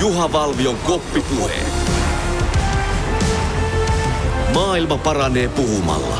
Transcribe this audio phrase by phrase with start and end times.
[0.00, 1.54] Juha Valvion koppipuhe.
[4.54, 6.16] Maailma paranee puhumalla.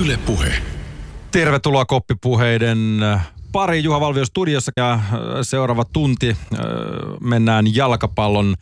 [0.00, 0.54] Yle Puhe.
[1.30, 5.00] Tervetuloa koppipuheiden äh, pari Juha Valvio studiossa ja äh,
[5.42, 6.58] seuraava tunti äh,
[7.20, 8.54] mennään jalkapallon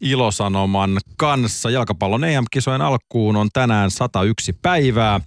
[0.00, 1.70] ilosanoman kanssa.
[1.70, 5.20] Jalkapallon EM-kisojen alkuun on tänään 101 päivää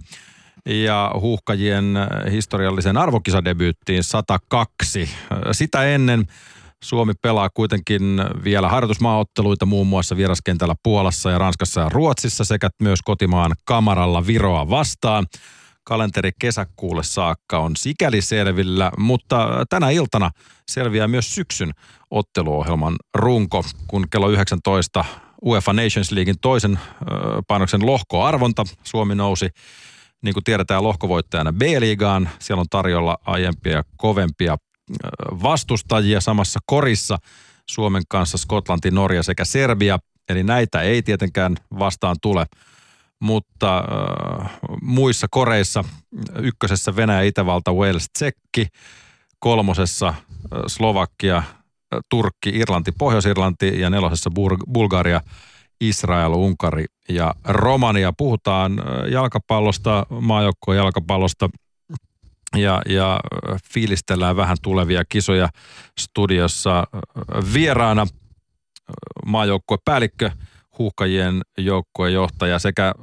[0.66, 1.94] ja huuhkajien
[2.32, 5.10] historiallisen arvokisadebyyttiin 102.
[5.52, 6.26] Sitä ennen
[6.84, 8.04] Suomi pelaa kuitenkin
[8.44, 14.70] vielä harjoitusmaaotteluita muun muassa vieraskentällä Puolassa ja Ranskassa ja Ruotsissa sekä myös kotimaan kamaralla Viroa
[14.70, 15.28] vastaan.
[15.84, 20.32] Kalenteri kesäkuulle saakka on sikäli selvillä, mutta tänä iltana
[20.68, 21.72] selviää myös syksyn
[22.12, 25.06] otteluohjelman runko, kun kello 19
[25.46, 26.80] UEFA Nations Leaguein toisen
[27.48, 29.50] painoksen lohkoarvonta Suomi nousi
[30.24, 32.30] niin kuin tiedetään lohkovoittajana B-liigaan.
[32.40, 34.58] Siellä on tarjolla aiempia ja kovempia
[35.44, 37.18] vastustajia samassa korissa
[37.70, 40.00] Suomen kanssa Skotlanti, Norja sekä Serbia.
[40.30, 42.46] Eli näitä ei tietenkään vastaan tule.
[43.20, 44.52] Mutta äh,
[44.82, 45.84] muissa koreissa,
[46.36, 48.68] ykkösessä Venäjä, Itävalta, Wales, Tsekki,
[49.40, 50.16] kolmosessa äh,
[50.68, 51.44] Slovakia, äh,
[52.10, 55.22] Turkki, Irlanti, Pohjois-Irlanti ja nelosessa Bur- Bulgaria,
[55.82, 58.14] Israel, Unkari ja Romania.
[58.18, 61.50] Puhutaan jalkapallosta, maajoukkojen jalkapallosta–
[62.58, 63.20] ja, ja
[63.74, 65.50] fiilistellään vähän tulevia kisoja
[66.00, 66.88] studiossa
[67.54, 68.08] vieraana
[69.26, 70.32] maajoukkuepäällikkö,
[70.78, 72.94] huuhkajien joukkueen johtaja sekä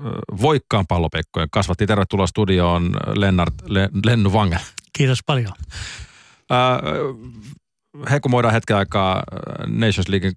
[0.42, 1.87] Voikkaan pallopekkojen kasvatti.
[1.87, 4.59] Tervetuloa studioon Lennart Le, Lennu Vangel.
[4.92, 5.53] Kiitos paljon.
[6.53, 6.81] Äh,
[8.11, 9.23] hekumoidaan hetken aikaa
[9.67, 10.33] Nations League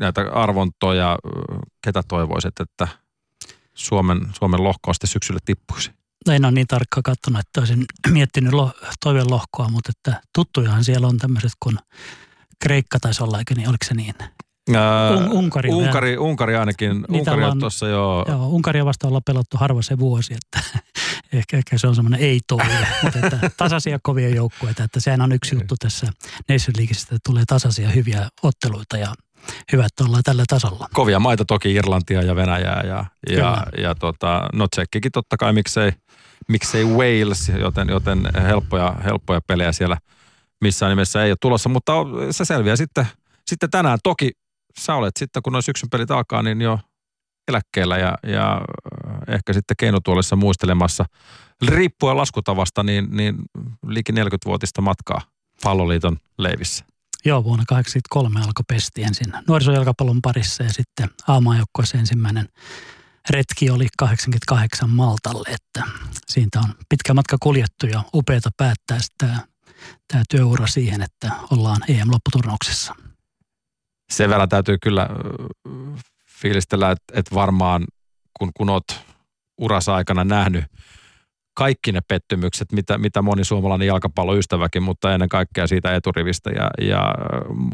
[0.00, 1.18] näitä arvontoja.
[1.84, 2.88] Ketä toivoisit, että
[3.74, 5.90] Suomen, Suomen lohko syksyllä tippuisi?
[6.26, 8.72] No en ole niin tarkkaan katsonut, että olisin miettinyt lo,
[9.04, 11.78] toiveen lohkoa, mutta että tuttujahan siellä on tämmöiset kuin
[12.62, 14.14] Kreikka taisi olla, eikö niin, oliko se niin?
[14.74, 17.04] Ää, Un- Unkari, Unkari, Unkari ainakin.
[17.08, 18.24] Unkari on tuossa jo.
[18.28, 20.80] Joo, Unkaria vasta ollaan pelattu harva se vuosi, että
[21.32, 22.86] ehkä, ehkä se on semmoinen ei-toive.
[23.02, 26.06] mutta että tasaisia kovia joukkueita, että sehän on yksi juttu tässä
[26.48, 29.14] Nation Leagueissa, että tulee tasaisia hyviä otteluita ja
[29.72, 30.88] hyvä, että ollaan tällä tasolla.
[30.92, 35.52] Kovia maita toki Irlantia ja Venäjää ja, ja, ja, ja tota, no Tsekkikin totta kai
[35.52, 35.92] miksei–
[36.48, 39.96] miksei Wales, joten, joten helppoja, helppoja pelejä siellä
[40.60, 41.92] missään nimessä ei ole tulossa, mutta
[42.30, 43.06] se selviää sitten,
[43.46, 43.98] sitten tänään.
[44.02, 44.30] Toki
[44.80, 46.78] sä olet sitten, kun noin syksyn pelit alkaa, niin jo
[47.48, 48.60] eläkkeellä ja, ja
[49.28, 51.04] ehkä sitten keinotuolissa muistelemassa.
[51.68, 53.36] Riippuen laskutavasta, niin, niin
[53.86, 55.20] liiki 40-vuotista matkaa
[55.62, 56.84] palloliiton leivissä.
[57.26, 62.48] Joo, vuonna 1983 alkoi pesti ensin nuorisojalkapallon parissa ja sitten aamaajoukkueessa ensimmäinen
[63.30, 65.90] retki oli 88 Maltalle, että
[66.26, 69.40] siitä on pitkä matka kuljettu ja upeata päättää tämä,
[70.12, 72.94] tämä työura siihen, että ollaan EM-lopputurnauksessa.
[74.12, 75.08] Sen verran täytyy kyllä
[76.26, 77.84] fiilistellä, että, että varmaan
[78.38, 79.00] kun, kun olet
[79.58, 80.64] urassa aikana nähnyt
[81.56, 87.14] kaikki ne pettymykset, mitä, mitä moni suomalainen jalkapalloystäväkin, mutta ennen kaikkea siitä eturivistä ja, ja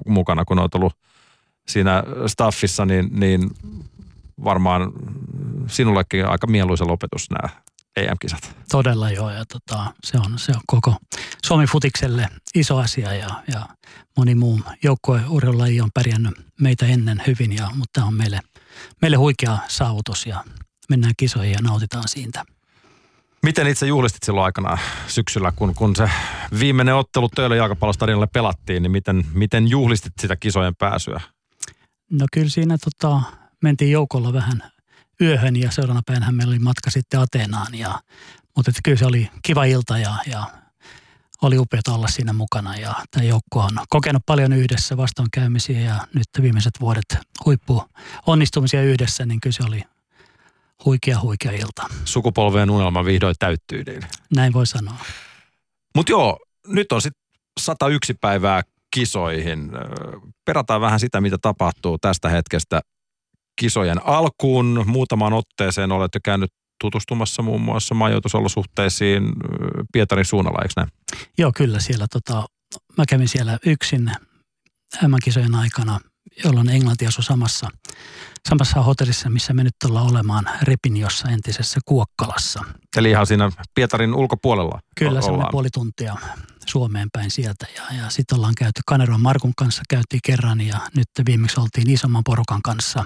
[0.06, 0.96] mukana, kun olet ollut
[1.68, 3.50] siinä staffissa, niin, niin
[4.44, 4.92] varmaan
[5.66, 7.62] sinullekin aika mieluisa lopetus nämä
[7.96, 8.56] EM-kisat.
[8.70, 10.96] Todella joo, ja tota, se, on, se on koko
[11.44, 13.66] Suomi futikselle iso asia ja, ja
[14.16, 18.40] moni muu joukkueurheilulaji on pärjännyt meitä ennen hyvin, ja, mutta tämä on meille,
[19.02, 20.44] meille huikea saavutus ja
[20.88, 22.44] mennään kisoihin ja nautitaan siitä.
[23.42, 26.10] Miten itse juhlistit silloin aikana syksyllä, kun, kun se
[26.60, 31.20] viimeinen ottelu Töölön jalkapallostadionille pelattiin, niin miten, miten juhlistit sitä kisojen pääsyä?
[32.10, 33.20] No kyllä siinä tota,
[33.62, 34.62] mentiin joukolla vähän
[35.20, 37.74] yöhön ja seuraavana päivänä meillä oli matka sitten Ateenaan.
[37.74, 38.00] Ja,
[38.56, 40.44] mutta että kyllä se oli kiva ilta ja, ja
[41.42, 46.26] oli upeaa olla siinä mukana ja tämä joukko on kokenut paljon yhdessä vastoinkäymisiä ja nyt
[46.42, 47.84] viimeiset vuodet huippu
[48.26, 49.82] onnistumisia yhdessä, niin kyllä se oli
[50.84, 51.82] huikea, huikea ilta.
[52.04, 53.82] Sukupolveen unelma vihdoin täyttyy.
[53.84, 54.02] Niin.
[54.36, 54.96] Näin voi sanoa.
[55.96, 57.22] Mutta joo, nyt on sitten
[57.60, 58.62] 101 päivää
[58.94, 59.70] kisoihin.
[60.44, 62.80] Perataan vähän sitä, mitä tapahtuu tästä hetkestä
[63.56, 64.84] kisojen alkuun.
[64.86, 69.32] Muutamaan otteeseen olette käynyt tutustumassa muun muassa majoitusolosuhteisiin
[69.92, 70.88] Pietarin suunnalla, eikö näin?
[71.38, 72.06] Joo, kyllä siellä.
[72.12, 72.46] Tota,
[72.98, 74.10] mä kävin siellä yksin
[75.06, 76.00] M-kisojen aikana,
[76.44, 77.68] jolloin Englanti asui samassa,
[78.48, 82.64] samassa hotellissa, missä me nyt ollaan olemaan Repinjossa entisessä Kuokkalassa.
[82.96, 86.16] Eli ihan siinä Pietarin ulkopuolella Kyllä, se on puoli tuntia
[86.66, 87.66] Suomeen päin sieltä.
[87.76, 92.24] Ja, ja sitten ollaan käyty Kaneron Markun kanssa, käytiin kerran ja nyt viimeksi oltiin isomman
[92.24, 93.04] porukan kanssa,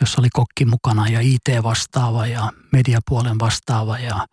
[0.00, 4.26] jossa oli kokki mukana ja IT-vastaava ja mediapuolen vastaava ja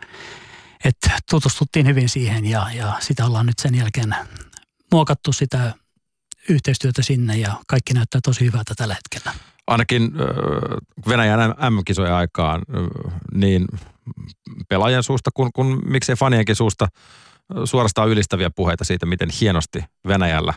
[0.83, 0.97] et
[1.29, 4.15] tutustuttiin hyvin siihen ja, ja sitä ollaan nyt sen jälkeen
[4.91, 5.73] muokattu sitä
[6.49, 9.39] yhteistyötä sinne ja kaikki näyttää tosi hyvältä tällä hetkellä.
[9.67, 10.11] Ainakin
[11.07, 12.61] Venäjän M-kisojen aikaan
[13.33, 13.65] niin
[14.69, 16.87] pelaajien suusta kuin, kuin miksei fanienkin suusta
[17.63, 20.53] suorastaan ylistäviä puheita siitä, miten hienosti Venäjällä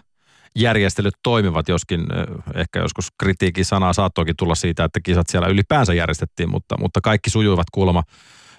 [0.56, 2.06] järjestelyt toimivat, joskin
[2.55, 7.31] ehkä joskus kritiikin sanaa saattoikin tulla siitä, että kisat siellä ylipäänsä järjestettiin, mutta, mutta kaikki
[7.31, 8.02] sujuivat kuulemma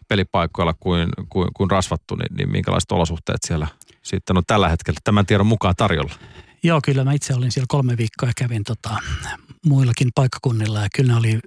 [0.08, 3.68] pelipaikoilla kuin, kuin, kuin rasvattu, niin, niin minkälaiset olosuhteet siellä
[4.02, 6.14] sitten on tällä hetkellä tämän tiedon mukaan tarjolla?
[6.64, 8.98] Joo, kyllä mä itse olin siellä kolme viikkoa ja kävin tota,
[9.66, 11.40] muillakin paikkakunnilla ja kyllä ne oli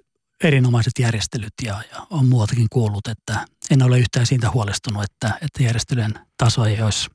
[0.44, 5.62] erinomaiset järjestelyt ja, ja on muualtakin kuullut, että en ole yhtään siitä huolestunut, että, että
[5.62, 7.10] järjestelyjen taso ei olisi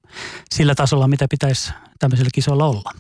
[0.56, 2.92] sillä tasolla, mitä pitäisi tämmöisillä kisoilla olla.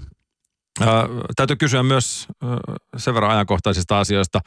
[0.79, 2.57] Ää, täytyy kysyä myös ää,
[2.97, 4.39] sen verran ajankohtaisista asioista.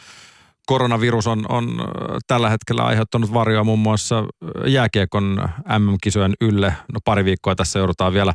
[0.67, 1.89] Koronavirus on, on
[2.27, 4.25] tällä hetkellä aiheuttanut varjoa muun muassa
[4.67, 5.49] jääkiekon
[5.79, 6.75] MM-kisojen ylle.
[6.93, 8.35] No pari viikkoa tässä joudutaan vielä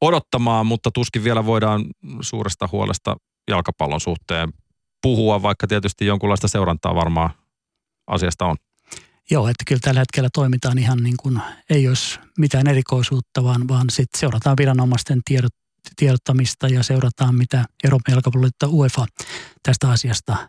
[0.00, 1.84] odottamaan, mutta tuskin vielä voidaan
[2.20, 3.16] suuresta huolesta
[3.48, 4.52] jalkapallon suhteen
[5.02, 7.30] puhua, vaikka tietysti jonkunlaista seurantaa varmaan
[8.06, 8.56] asiasta on.
[9.30, 11.40] Joo, että kyllä tällä hetkellä toimitaan ihan niin kuin
[11.70, 15.52] ei olisi mitään erikoisuutta, vaan, vaan sitten seurataan viranomaisten tiedot,
[15.96, 19.06] tiedottamista ja seurataan, mitä Euroopan jalkapalloliitto UEFA
[19.62, 20.48] tästä asiasta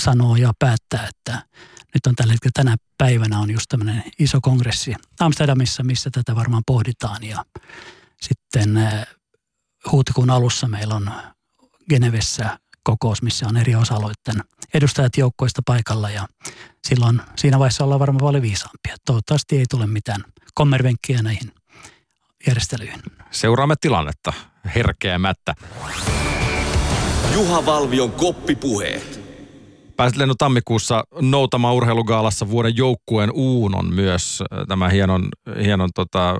[0.00, 1.32] sanoo ja päättää, että
[1.94, 6.62] nyt on tällä hetkellä tänä päivänä on just tämmöinen iso kongressi Amsterdamissa, missä tätä varmaan
[6.66, 7.44] pohditaan ja
[8.22, 9.06] sitten eh,
[9.92, 11.10] huhtikuun alussa meillä on
[11.90, 14.44] Genevessä kokous, missä on eri osa-alueiden
[14.74, 16.26] edustajat joukkoista paikalla ja
[16.88, 18.96] silloin siinä vaiheessa ollaan varmaan paljon viisaampia.
[19.06, 21.52] Toivottavasti ei tule mitään kommervenkkiä näihin
[22.46, 23.00] järjestelyihin.
[23.30, 24.32] Seuraamme tilannetta
[24.74, 25.54] herkeämättä.
[27.34, 29.20] Juha Valvion koppipuheet.
[29.96, 35.28] Pääsit Lennu tammikuussa noutamaan urheilugaalassa vuoden joukkueen uunon myös äh, tämä hienon,
[35.62, 36.36] hienon tota,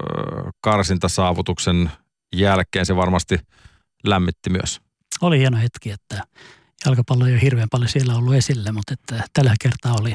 [0.61, 1.91] karsintasaavutuksen
[2.37, 2.87] jälkeen.
[2.87, 3.39] Se varmasti
[4.05, 4.81] lämmitti myös.
[5.21, 6.23] Oli hieno hetki, että
[6.87, 10.15] jalkapallo ei ole hirveän paljon siellä ollut esille, mutta että tällä kertaa oli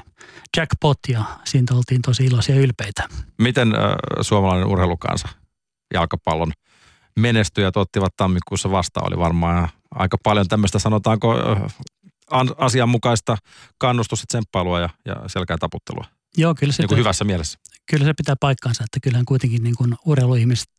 [0.57, 3.07] jackpot ja siitä oltiin tosi iloisia ja ylpeitä.
[3.37, 3.81] Miten äh,
[4.21, 5.27] suomalainen urheilukansa
[5.93, 6.51] jalkapallon
[7.19, 9.07] menestyjät ottivat tammikuussa vastaan?
[9.07, 11.71] Oli varmaan aika paljon tämmöistä sanotaanko äh,
[12.57, 13.37] asianmukaista
[13.77, 16.05] kannustusta, tsemppailua ja, ja selkää taputtelua.
[16.37, 17.59] Joo, kyllä se, niin kuin hyvässä mielessä.
[17.89, 20.69] Kyllä se pitää paikkaansa, että kyllähän kuitenkin niin kuin urheiluihmiset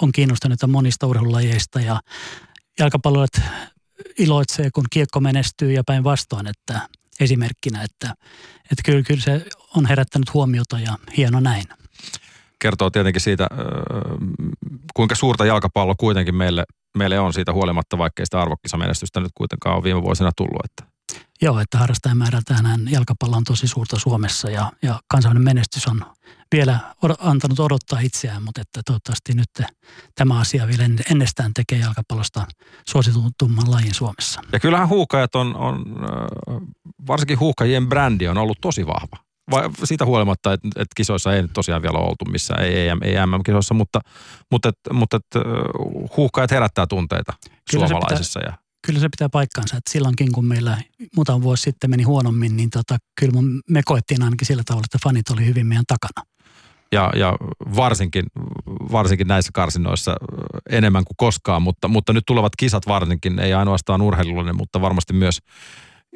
[0.00, 2.00] on kiinnostuneita monista urheilulajeista ja
[2.80, 3.40] jalkapalloilijat
[4.18, 6.80] iloitsee, kun kiekko menestyy ja päinvastoin, että
[7.20, 8.14] esimerkkinä, että,
[8.64, 9.46] että kyllä, kyllä se
[9.76, 11.64] on herättänyt huomiota ja hieno näin.
[12.58, 13.46] Kertoo tietenkin siitä,
[14.94, 16.64] kuinka suurta jalkapallo kuitenkin meille,
[16.98, 20.64] meille on siitä huolimatta, vaikkei sitä arvokkisamenestystä nyt kuitenkaan on viime vuosina tullut.
[20.64, 20.89] Että.
[21.42, 26.04] Joo, että harrastajamäärältään jalkapallo on tosi suurta Suomessa ja, ja kansainvälinen menestys on
[26.54, 26.78] vielä
[27.18, 29.68] antanut odottaa itseään, mutta että toivottavasti nyt
[30.14, 32.46] tämä asia vielä ennestään tekee jalkapallosta
[32.88, 34.40] suositutumman lajin Suomessa.
[34.52, 35.84] Ja kyllähän huukajat on, on
[37.06, 39.16] varsinkin huukajien brändi on ollut tosi vahva.
[39.50, 43.26] Vai siitä huolimatta, että, että kisoissa ei nyt tosiaan vielä oltu missään, ei, EM, ei
[43.26, 44.00] MM-kisoissa, mutta,
[44.50, 45.40] mutta, mutta että
[46.16, 47.32] huuhkajat herättää tunteita
[47.70, 48.40] Kyllä suomalaisissa.
[48.40, 50.78] Pitää, ja kyllä se pitää paikkansa, että silloinkin kun meillä
[51.16, 55.30] muutama vuosi sitten meni huonommin, niin tota, kyllä me koettiin ainakin sillä tavalla, että fanit
[55.30, 56.26] oli hyvin meidän takana.
[56.92, 57.36] Ja, ja
[57.76, 58.24] varsinkin,
[58.92, 60.16] varsinkin näissä karsinoissa
[60.70, 65.38] enemmän kuin koskaan, mutta, mutta nyt tulevat kisat varsinkin, ei ainoastaan urheilullinen, mutta varmasti myös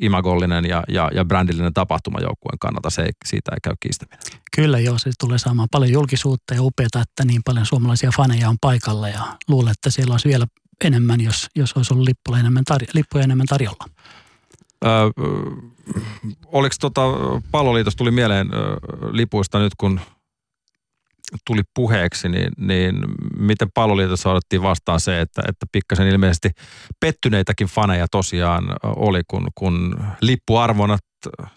[0.01, 4.19] imagollinen ja, ja, ja brändillinen tapahtuma joukkueen kannalta, se ei, siitä ei käy kiistäminen.
[4.57, 8.57] Kyllä joo, se tulee saamaan paljon julkisuutta ja upeata, että niin paljon suomalaisia faneja on
[8.61, 10.47] paikalla ja luulen, että siellä olisi vielä
[10.85, 13.85] enemmän, jos, jos olisi ollut lippuja enemmän, tarjo- lippuja enemmän tarjolla.
[14.85, 15.11] Öö,
[16.47, 17.03] oliko tota,
[17.51, 18.77] palloliitos tuli mieleen öö,
[19.13, 20.01] lipuista nyt, kun
[21.47, 23.05] tuli puheeksi, niin, niin
[23.39, 26.51] miten palloliitossa otettiin vastaan se, että, että pikkasen ilmeisesti
[27.01, 31.05] pettyneitäkin faneja tosiaan oli, kun, kun lippuarvonat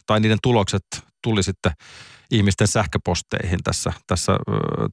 [0.05, 0.83] tai niiden tulokset
[1.23, 1.71] tuli sitten
[2.31, 4.37] ihmisten sähköposteihin tässä, tässä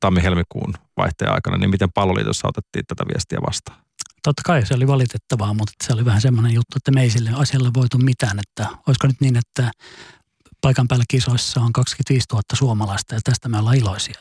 [0.01, 3.84] tammi-helmikuun vaihteen aikana, niin miten palloliitossa otettiin tätä viestiä vastaan?
[4.25, 7.31] Totta kai se oli valitettavaa, mutta se oli vähän semmoinen juttu, että me ei sille
[7.37, 9.71] asialle voitu mitään, että olisiko nyt niin, että
[10.61, 14.15] paikan päällä kisoissa on 25 000 suomalaista ja tästä me ollaan iloisia.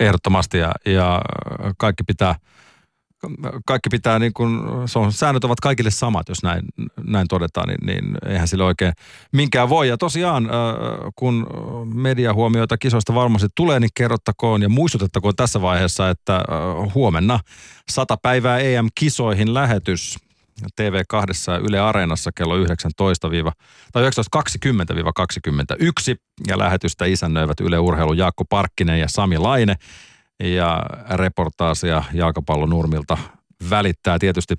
[0.00, 1.22] Ehdottomasti ja, ja
[1.76, 2.34] kaikki pitää,
[3.66, 6.62] kaikki pitää niin kuin, se on, säännöt ovat kaikille samat, jos näin,
[7.06, 8.92] näin todetaan, niin, niin eihän sille oikein
[9.32, 9.88] minkään voi.
[9.88, 10.48] Ja tosiaan,
[11.16, 11.46] kun
[11.94, 16.40] mediahuomioita kisoista varmasti tulee, niin kerrottakoon ja muistutettakoon tässä vaiheessa, että
[16.94, 17.40] huomenna
[17.90, 20.16] sata päivää EM-kisoihin lähetys
[20.80, 23.28] TV2 ja Yle Areenassa kello 19
[23.92, 24.08] tai 19.20-21
[26.46, 29.74] ja lähetystä isännöivät Yle Urheilu Jaakko Parkkinen ja Sami Laine.
[30.40, 33.18] Ja reportaasia jalkapallon nurmilta
[33.70, 34.54] välittää tietysti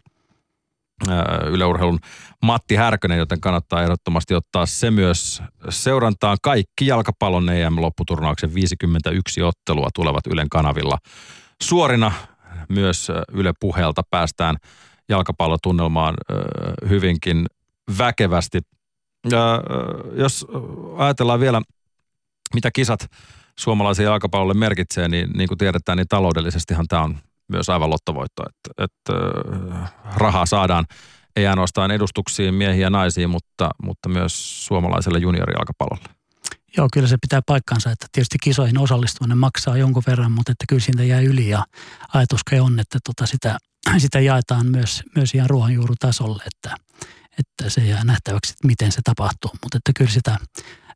[1.47, 1.99] yleurheilun
[2.43, 6.37] Matti Härkönen, joten kannattaa ehdottomasti ottaa se myös seurantaan.
[6.41, 10.97] Kaikki jalkapallon EM-lopputurnauksen 51 ottelua tulevat Ylen kanavilla
[11.63, 12.11] suorina.
[12.69, 14.57] Myös Yle Puheelta päästään
[15.09, 16.13] jalkapallotunnelmaan
[16.89, 17.45] hyvinkin
[17.97, 18.59] väkevästi.
[20.15, 20.47] Jos
[20.97, 21.61] ajatellaan vielä,
[22.53, 23.11] mitä kisat
[23.59, 28.83] suomalaisen jalkapallolle merkitsee, niin niin kuin tiedetään, niin taloudellisestihan tämä on myös aivan lottovoitto, että,
[28.83, 29.13] että
[30.15, 30.85] rahaa saadaan
[31.35, 36.09] ei ainoastaan edustuksiin miehiä ja naisiin, mutta, mutta myös suomalaiselle juniorijalkapallolle.
[36.77, 40.81] Joo, kyllä se pitää paikkansa, että tietysti kisoihin osallistuminen maksaa jonkun verran, mutta että kyllä
[40.81, 41.65] siitä jää yli ja
[42.13, 43.57] ajatuske on, että tota sitä,
[43.97, 46.75] sitä jaetaan myös, myös ihan ruohonjuurutasolle, että,
[47.39, 50.37] että se jää nähtäväksi, että miten se tapahtuu, mutta että kyllä sitä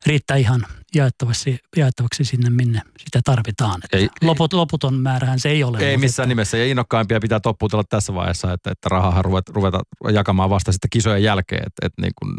[0.06, 3.80] riittää ihan jaettavaksi, jaettavaksi sinne, minne sitä tarvitaan.
[3.84, 5.78] Että ei, loput, loputon määrähän se ei ole.
[5.78, 6.28] Ei missään että...
[6.28, 9.80] nimessä, ja innokkaimpia pitää topputella tässä vaiheessa, että, että rahaa ruveta, ruveta
[10.12, 12.36] jakamaan vasta sitten kisojen jälkeen, että, että niin kun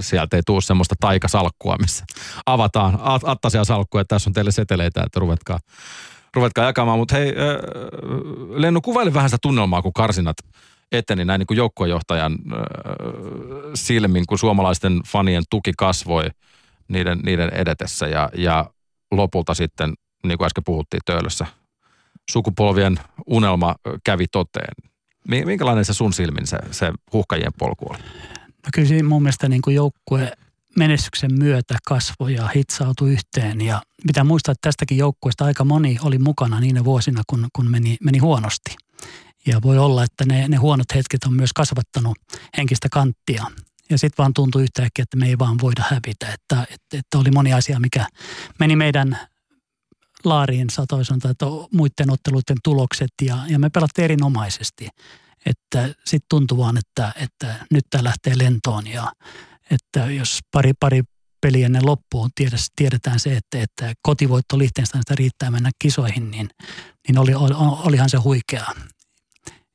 [0.00, 2.04] sieltä ei tule semmoista taikasalkkua, missä
[2.46, 5.58] avataan attasia salkkua, että tässä on teille seteleitä, että ruvetkaa,
[6.34, 6.98] ruvetkaa jakamaan.
[6.98, 7.32] Mutta hei,
[8.48, 10.36] Lennu, kuvaili vähän sitä tunnelmaa, kun karsinat
[10.92, 12.38] eteni näin niin kuin joukkuejohtajan
[13.74, 16.24] silmin, kun suomalaisten fanien tuki kasvoi–
[16.88, 18.70] niiden, niiden edetessä ja, ja
[19.10, 19.94] lopulta sitten,
[20.26, 21.46] niin kuin äsken puhuttiin töölössä,
[22.30, 23.74] sukupolvien unelma
[24.04, 24.74] kävi toteen.
[25.28, 27.98] Minkälainen se sun silmin se, se huhkajien polku oli?
[28.38, 30.32] No kyllä siinä mun mielestä niin kuin joukkue
[30.76, 33.60] menestyksen myötä kasvoi ja hitsautui yhteen.
[33.60, 37.96] Ja pitää muistaa, että tästäkin joukkueesta aika moni oli mukana niinä vuosina, kun, kun meni,
[38.02, 38.76] meni huonosti.
[39.46, 42.18] Ja voi olla, että ne, ne huonot hetket on myös kasvattanut
[42.56, 43.44] henkistä kanttia
[43.94, 46.26] ja sitten vaan tuntui yhtäkkiä, että me ei vaan voida hävitä.
[46.32, 48.06] Että, että, että oli moni asia, mikä
[48.60, 49.18] meni meidän
[50.24, 54.88] laariin satoisin että muiden otteluiden tulokset ja, ja me pelattiin erinomaisesti.
[55.46, 59.12] Että sitten tuntui vaan, että, että nyt tämä lähtee lentoon ja
[59.70, 61.02] että jos pari, pari
[61.40, 62.30] peli ennen loppuun
[62.76, 66.48] tiedetään se, että, että kotivoitto Liechtensteinista riittää mennä kisoihin, niin,
[67.08, 67.34] niin oli,
[67.84, 68.66] olihan se huikea.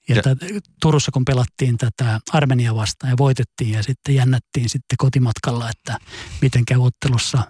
[0.10, 0.22] Ja, ja.
[0.22, 0.46] Tätä,
[0.82, 5.98] Turussa kun pelattiin tätä Armenia vastaan ja voitettiin ja sitten jännättiin sitten kotimatkalla, että
[6.42, 7.44] miten käy ottelussa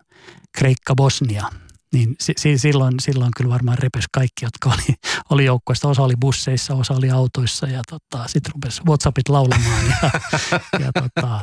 [0.58, 1.46] Kreikka-Bosnia,
[1.94, 4.96] niin si- silloin, silloin kyllä varmaan repes kaikki, jotka oli,
[5.30, 5.88] oli joukkueesta.
[5.88, 10.10] Osa oli busseissa, osa oli autoissa ja tota, sitten rupesi Whatsappit laulamaan ja,
[10.86, 11.42] ja tota,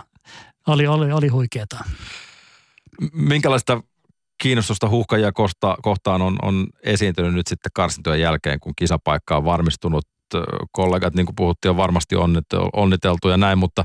[0.67, 1.85] oli, oli, oli huikeeta.
[3.13, 3.83] Minkälaista
[4.43, 5.33] kiinnostusta huuhkajia
[5.83, 10.07] kohtaan on, on esiintynyt nyt sitten karsintojen jälkeen, kun kisapaikka on varmistunut
[10.73, 12.15] kollegat, niin kuin puhuttiin, on varmasti
[12.73, 13.85] onniteltu ja näin, mutta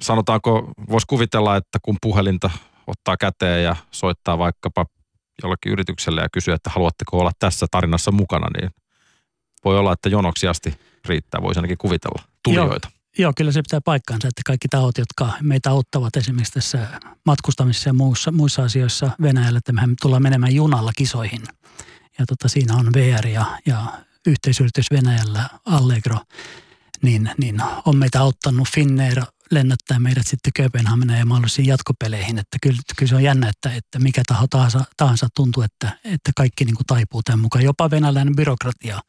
[0.00, 2.50] sanotaanko, voisi kuvitella, että kun puhelinta
[2.86, 4.86] ottaa käteen ja soittaa vaikkapa
[5.42, 8.70] jollekin yritykselle ja kysyy, että haluatteko olla tässä tarinassa mukana, niin
[9.64, 10.74] voi olla, että jonoksi asti
[11.08, 12.88] riittää, voisi ainakin kuvitella tulijoita.
[12.90, 16.88] Joo, joo, kyllä se pitää paikkaansa, että kaikki tahot, jotka meitä auttavat esimerkiksi tässä
[17.26, 21.42] matkustamisessa ja muissa, muissa asioissa Venäjällä, että mehän tullaan menemään junalla kisoihin–
[22.18, 23.86] ja tota, siinä on VR ja, ja
[24.26, 26.20] yhteisyritys Venäjällä Allegro,
[27.02, 32.38] niin, niin on meitä auttanut Finnair lennättää meidät sitten Kööpenhaminaan ja mahdollisiin jatkopeleihin.
[32.38, 36.30] Että kyllä, kyllä se on jännä, että, että mikä taho tahansa, tahansa tuntuu, että, että
[36.36, 37.64] kaikki niin kuin taipuu tämän mukaan.
[37.64, 39.00] Jopa venäläinen byrokratia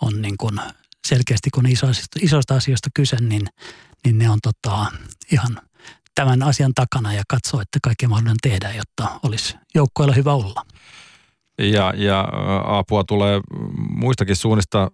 [0.00, 0.60] on niin kuin
[1.08, 3.46] selkeästi, kun isoista, isoista asioista kyse, niin,
[4.04, 4.86] niin ne on tota,
[5.32, 5.60] ihan
[6.14, 10.64] tämän asian takana ja katsoo, että kaikki mahdollinen tehdään, jotta olisi joukkoilla hyvä olla
[11.60, 12.28] ja, ja
[12.64, 13.40] apua tulee
[13.94, 14.90] muistakin suunnista.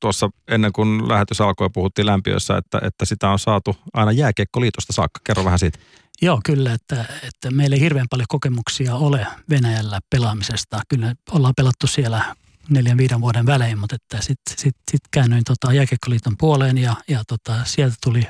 [0.00, 5.20] Tuossa ennen kuin lähetys alkoi puhuttiin lämpiössä, että, että sitä on saatu aina jääkiekkoliitosta saakka.
[5.24, 5.78] Kerro vähän siitä.
[6.22, 10.80] Joo, kyllä, että, että meillä ei hirveän paljon kokemuksia ole Venäjällä pelaamisesta.
[10.88, 12.36] Kyllä ollaan pelattu siellä
[12.70, 17.22] neljän viiden vuoden välein, mutta että sitten sit, sit käännyin tota Jääkiekkoliiton puoleen ja, ja
[17.28, 18.28] tota, sieltä tuli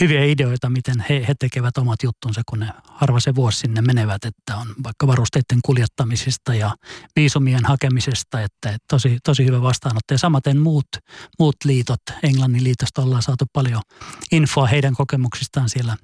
[0.00, 4.24] hyviä ideoita, miten he, he tekevät omat juttunsa, kun ne harva se vuosi sinne menevät,
[4.24, 6.76] että on vaikka varusteiden kuljettamisesta ja
[7.16, 10.14] viisumien hakemisesta, että tosi, tosi hyvä vastaanotto.
[10.14, 10.88] Ja samaten muut,
[11.38, 13.82] muut liitot, Englannin liitosta ollaan saatu paljon
[14.32, 15.96] infoa heidän kokemuksistaan siellä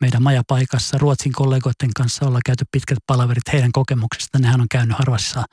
[0.00, 0.98] meidän majapaikassa.
[0.98, 4.38] Ruotsin kollegoiden kanssa ollaan käyty pitkät palaverit heidän kokemuksista.
[4.38, 5.44] Nehän on käynyt harvassa,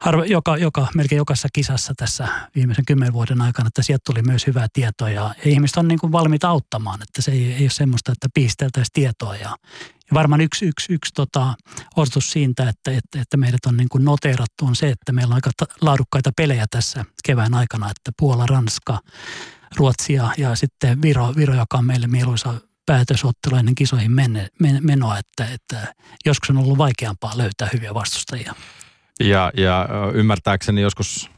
[0.00, 4.46] harva, joka, joka, melkein jokaisessa kisassa tässä viimeisen kymmenen vuoden aikana, että sieltä tuli myös
[4.46, 8.12] hyvää tietoa ja, ihmiset on niin kuin valmiita auttamaan, että se ei, ei ole semmoista,
[8.12, 11.54] että piisteltäisiin tietoa ja, ja varmaan yksi, yksi, yksi tota,
[11.96, 15.34] osoitus siitä, että, että, että meidät on niin kuin noteerattu on se, että meillä on
[15.34, 19.00] aika laadukkaita pelejä tässä kevään aikana, että Puola, Ranska,
[19.76, 22.54] Ruotsia ja sitten Viro, Viro joka on meille mieluisa
[22.86, 25.94] päätösottelu ennen kisoihin menne, men, menoa, että, että
[26.24, 28.54] joskus on ollut vaikeampaa löytää hyviä vastustajia.
[29.22, 31.30] Ja, ja ymmärtääkseni joskus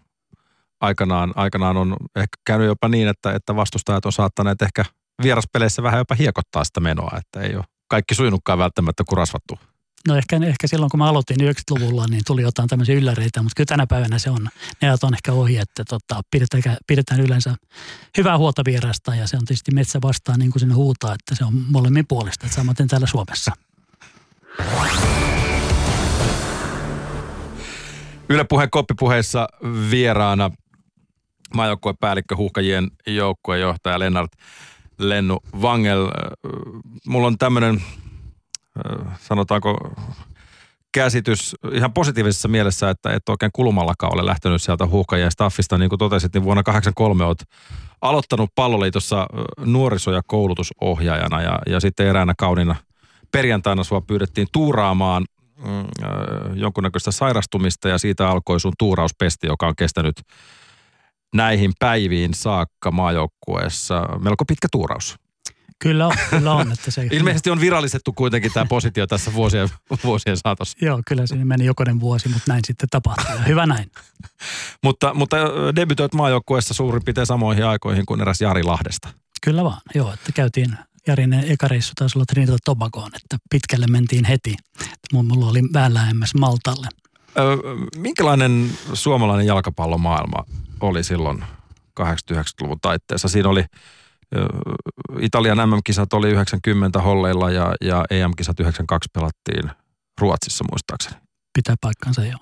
[0.81, 4.85] aikanaan, aikanaan on ehkä käynyt jopa niin, että, että vastustajat on saattaneet ehkä
[5.23, 9.59] vieraspeleissä vähän jopa hiekottaa sitä menoa, että ei ole kaikki sujunutkaan välttämättä kuin rasvattu.
[10.09, 13.67] No ehkä, ehkä silloin, kun mä aloitin 90-luvulla, niin tuli jotain tämmöisiä ylläreitä, mutta kyllä
[13.67, 14.49] tänä päivänä se on,
[14.83, 17.55] ne on ehkä ohi, että tota, pidetään, pidetään yleensä
[18.19, 21.45] hyvää huolta vierasta ja se on tietysti metsä vastaan niin kuin sinne huutaa, että se
[21.45, 23.53] on molemmin puolista, että samaten täällä Suomessa.
[28.29, 29.49] Yle Puheen koppipuheissa
[29.91, 30.51] vieraana
[31.55, 34.33] maajoukkuepäällikkö Huhkajien joukkuejohtaja Lennart
[34.99, 36.09] Lennu Vangel.
[37.07, 37.83] Mulla on tämmöinen,
[39.21, 39.95] sanotaanko,
[40.93, 45.79] käsitys ihan positiivisessa mielessä, että et oikein kulumallakaan ole lähtenyt sieltä huuhkajien staffista.
[45.79, 47.45] Niin kuin totesit, niin vuonna 1983 olet
[48.01, 49.27] aloittanut palloliitossa
[49.65, 52.77] nuoriso- ja koulutusohjaajana ja, ja sitten eräänä kaunina
[53.33, 55.25] perjantaina sua pyydettiin tuuraamaan
[55.65, 60.23] mm, jonkunnäköistä sairastumista ja siitä alkoi sun tuurauspesti, joka on kestänyt
[61.35, 64.09] näihin päiviin saakka maajoukkueessa.
[64.21, 65.17] Melko pitkä tuuraus.
[65.79, 66.73] Kyllä on, kyllä on.
[66.73, 69.69] Että se, Ilmeisesti on virallistettu kuitenkin tämä positio tässä vuosien,
[70.05, 70.79] vuosien saatossa.
[70.83, 73.47] Joo, kyllä siinä meni jokainen vuosi, mutta näin sitten tapahtui.
[73.47, 73.91] Hyvä näin.
[74.85, 75.37] mutta, mutta
[75.77, 79.09] debytoit maajoukkueessa suurin piirtein samoihin aikoihin kuin eräs Jari Lahdesta.
[79.43, 84.25] Kyllä vaan, joo, että käytiin Jarin eka reissu taisi olla Trinidad Tobagoon, että pitkälle mentiin
[84.25, 84.57] heti.
[85.13, 86.89] Mulla oli vähän lähemmäs Maltalle.
[87.39, 87.57] Ö,
[87.97, 90.45] minkälainen suomalainen jalkapallomaailma
[90.81, 91.45] oli silloin
[92.01, 93.29] 80-90-luvun taitteessa?
[93.29, 93.65] Siinä oli
[95.21, 99.71] Italian MM-kisat oli 90 holleilla ja, ja EM-kisat 92 pelattiin
[100.21, 101.17] Ruotsissa muistaakseni.
[101.55, 102.41] Pitää paikkansa, joo.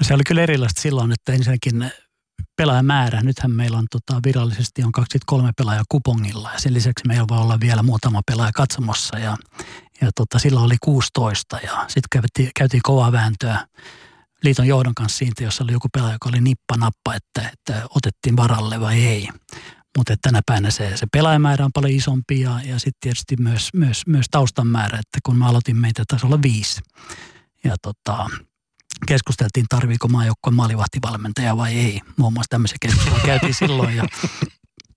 [0.00, 1.90] No se oli kyllä erilaista silloin, että ensinnäkin
[2.56, 3.22] pelaajamäärä.
[3.22, 7.60] Nythän meillä on tota, virallisesti on 23 pelaajaa kupongilla ja sen lisäksi meillä voi olla
[7.60, 9.36] vielä muutama pelaaja katsomossa ja,
[10.00, 13.66] ja tota, silloin oli 16 ja sitten käytiin, käytiin kovaa vääntöä
[14.44, 18.80] liiton johdon kanssa siitä, jos oli joku pelaaja, joka oli nippa-nappa, että, että otettiin varalle
[18.80, 19.28] vai ei.
[19.96, 24.06] Mutta tänä päivänä se, se pelaajamäärä on paljon isompi ja, ja sitten tietysti myös, myös,
[24.06, 26.80] myös taustan määrä, että kun mä aloitin meitä taisi olla viisi.
[27.64, 28.30] Ja tota,
[29.06, 32.00] keskusteltiin, tarviiko maajoukkueen maalivahtivalmentaja vai ei.
[32.16, 34.04] Muun muassa tämmöisiä keskustelua käytiin silloin ja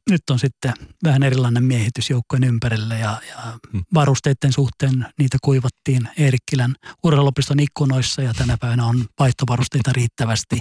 [0.10, 3.84] nyt on sitten vähän erilainen miehitys joukkojen ympärille ja, ja hmm.
[3.94, 10.60] varusteiden suhteen niitä kuivattiin Eerikkilän urheiluopiston ikkunoissa ja tänä päivänä on vaihtovarusteita riittävästi.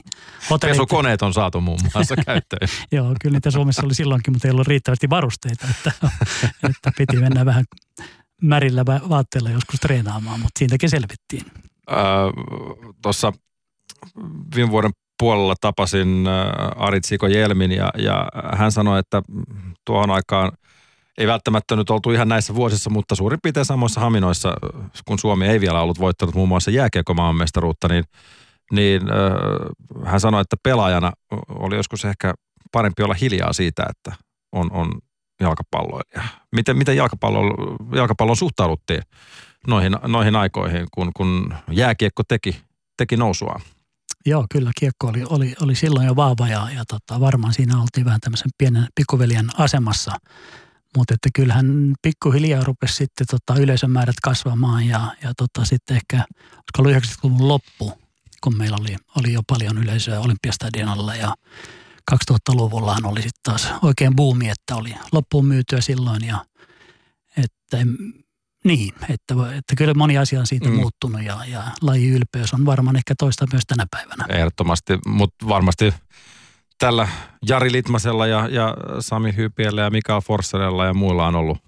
[0.50, 0.72] Hotellit...
[0.72, 2.68] Pesukoneet on saatu muun muassa käyttöön.
[2.92, 5.92] Joo, kyllä niitä Suomessa oli silloinkin, mutta ei ollut riittävästi varusteita, että,
[6.70, 7.64] että piti mennä vähän
[8.42, 11.46] märillä vaatteilla joskus treenaamaan, mutta siitäkin selvittiin.
[11.90, 11.96] Öö,
[13.04, 13.32] Tuossa
[14.54, 19.22] viime vuoden puolella tapasin äh, Arit Siko Jelmin ja, ja hän sanoi, että
[19.86, 20.52] tuohon aikaan
[21.18, 24.54] ei välttämättä nyt oltu ihan näissä vuosissa, mutta suurin piirtein samoissa haminoissa,
[25.04, 28.04] kun Suomi ei vielä ollut voittanut muun muassa jääkiekomaan mestaruutta, niin,
[28.72, 31.12] niin äh, hän sanoi, että pelaajana
[31.48, 32.34] oli joskus ehkä
[32.72, 34.92] parempi olla hiljaa siitä, että on, on
[35.40, 36.22] jalkapalloilija.
[36.52, 39.02] Miten, miten jalkapallon, jalkapallon suhtauduttiin
[39.66, 42.56] noihin, noihin aikoihin, kun, kun jääkiekko teki,
[42.96, 43.61] teki nousua?
[44.26, 48.04] Joo, kyllä kiekko oli, oli, oli silloin jo vahva ja, ja tota, varmaan siinä oltiin
[48.04, 50.12] vähän tämmöisen pienen pikkuveljen asemassa.
[50.96, 56.16] Mutta että kyllähän pikkuhiljaa rupesi sitten tota, yleisön määrät kasvamaan ja, ja tota, sitten ehkä,
[56.16, 57.92] olisiko ollut 90-luvun loppu,
[58.40, 61.35] kun meillä oli, oli jo paljon yleisöä Olympiastadionalla ja
[62.12, 66.44] 2000-luvullahan oli sitten taas oikein buumi, että oli loppuun myytyä silloin ja
[67.37, 67.78] että
[68.64, 70.74] niin, että, että kyllä moni asia on siitä mm.
[70.74, 74.24] muuttunut ja, ja lajiylpeys on varmaan ehkä toista myös tänä päivänä.
[74.29, 75.94] Ehdottomasti, mutta varmasti
[76.79, 77.09] tällä
[77.48, 81.59] Jari Litmasella ja, ja Sami Hypiellä ja Mikael Forsserella ja muilla on ollut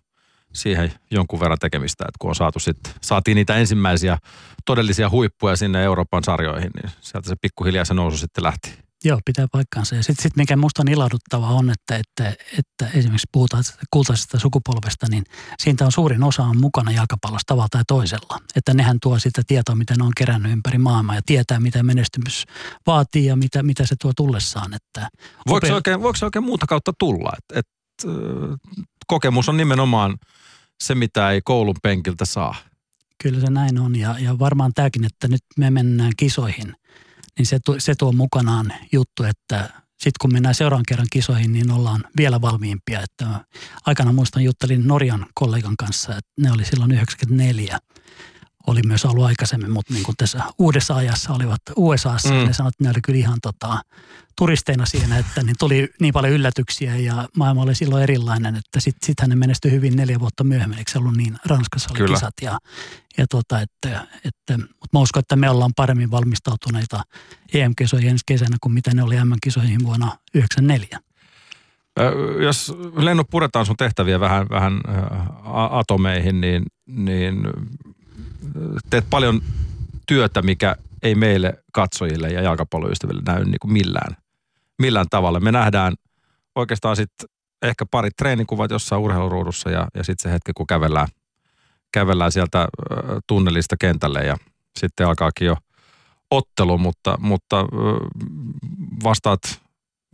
[0.53, 4.19] siihen jonkun verran tekemistä, että kun on saatu sit, saatiin niitä ensimmäisiä
[4.67, 8.86] todellisia huippuja sinne Euroopan sarjoihin, niin sieltä se pikkuhiljaa se nousu sitten lähti.
[9.07, 9.95] Joo, pitää paikkaansa.
[9.95, 15.07] Ja sitten sit mikä minusta on ilahduttavaa on, että, että, että esimerkiksi puhutaan kultaisesta sukupolvesta,
[15.11, 15.25] niin
[15.59, 18.39] siitä on suurin osa on mukana jalkapallossa tavalla tai toisella.
[18.57, 22.45] Että nehän tuo sitä tietoa, mitä ne on kerännyt ympäri maailmaa ja tietää, mitä menestymys
[22.87, 24.75] vaatii ja mitä, mitä se tuo tullessaan.
[24.75, 25.09] Että
[25.49, 27.33] voiko, se oikein, voiko se oikein muuta kautta tulla?
[27.39, 27.67] Et, et,
[29.07, 30.19] kokemus on nimenomaan
[30.81, 32.55] se, mitä ei koulun penkiltä saa.
[33.23, 36.75] Kyllä se näin on ja, ja varmaan tämäkin, että nyt me mennään kisoihin–
[37.39, 42.05] niin se, se tuo mukanaan juttu, että sitten kun mennään seuraavan kerran kisoihin, niin ollaan
[42.17, 43.01] vielä valmiimpia.
[43.01, 43.27] Että
[43.87, 47.79] aikana muistan juttelin Norjan kollegan kanssa, että ne oli silloin 94
[48.67, 52.35] oli myös ollut aikaisemmin, mutta niin kuin tässä uudessa ajassa olivat USAssa, mm.
[52.35, 53.79] ne sanoivat, että ne oli kyllä ihan tota,
[54.39, 59.07] turisteina siinä, että niin tuli niin paljon yllätyksiä ja maailma oli silloin erilainen, että sitten
[59.07, 62.15] sit hän menestyi hyvin neljä vuotta myöhemmin, eikö se ollut niin, Ranskassa oli kyllä.
[62.15, 62.59] kisat ja,
[63.19, 67.03] ja tota, että, että, mutta mä uskon, että me ollaan paremmin valmistautuneita
[67.55, 70.99] EM-kisoihin ensi kesänä kuin mitä ne oli M-kisoihin vuonna 1994.
[72.43, 74.81] Jos lennut puretaan sun tehtäviä vähän, vähän
[75.71, 77.43] atomeihin, niin, niin
[78.91, 79.43] teet paljon
[80.07, 84.17] työtä, mikä ei meille katsojille ja jalkapalloystäville näy niin kuin millään,
[84.79, 85.41] millään tavalla.
[85.41, 85.95] Me nähdään
[86.55, 87.29] oikeastaan sitten
[87.63, 91.09] ehkä pari treenikuvat jossain urheiluruudussa ja, ja sitten se hetki, kun kävellään,
[91.93, 92.69] kävellään sieltä
[93.27, 94.37] tunnelista kentälle ja
[94.79, 95.57] sitten alkaakin jo
[96.31, 97.57] ottelu, mutta, mutta
[99.05, 99.41] vastaat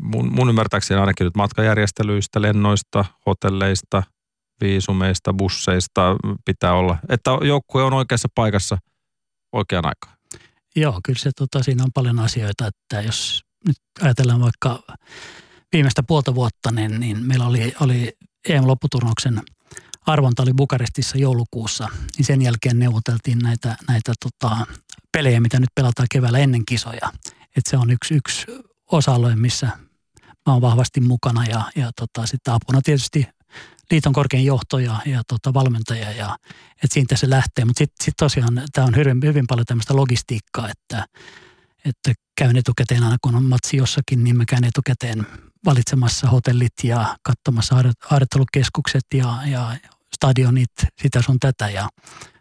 [0.03, 4.03] mun, mun ymmärtääkseni ainakin nyt matkajärjestelyistä, lennoista, hotelleista,
[4.63, 8.79] viisumeista, busseista pitää olla, että joukkue on oikeassa paikassa
[9.53, 10.17] oikean aikaan.
[10.77, 14.83] Joo, kyllä se tota, siinä on paljon asioita, että jos nyt ajatellaan vaikka
[15.73, 18.13] viimeistä puolta vuotta, niin, niin meillä oli, oli
[18.49, 19.43] EM-lopputurnauksen
[20.07, 24.67] arvonta oli Bukarestissa joulukuussa, niin sen jälkeen neuvoteltiin näitä, näitä tota,
[25.13, 27.13] pelejä, mitä nyt pelataan keväällä ennen kisoja.
[27.57, 28.47] Et se on yksi, yksi
[28.93, 29.67] osa-alue, missä
[30.47, 33.27] mä oon vahvasti mukana ja, ja tota, sitten apuna tietysti
[33.93, 36.37] liiton korkein johto ja, ja tota, valmentaja ja
[36.73, 37.65] että siitä se lähtee.
[37.65, 41.07] Mutta sitten sit tosiaan tämä on hyvin, hyvin paljon tämmöistä logistiikkaa, että,
[41.85, 45.27] että käyn etukäteen aina kun on matsi jossakin, niin mä käyn etukäteen
[45.65, 49.77] valitsemassa hotellit ja katsomassa harjoittelukeskukset ja, ja
[50.15, 50.71] stadionit,
[51.03, 51.89] sitä sun tätä ja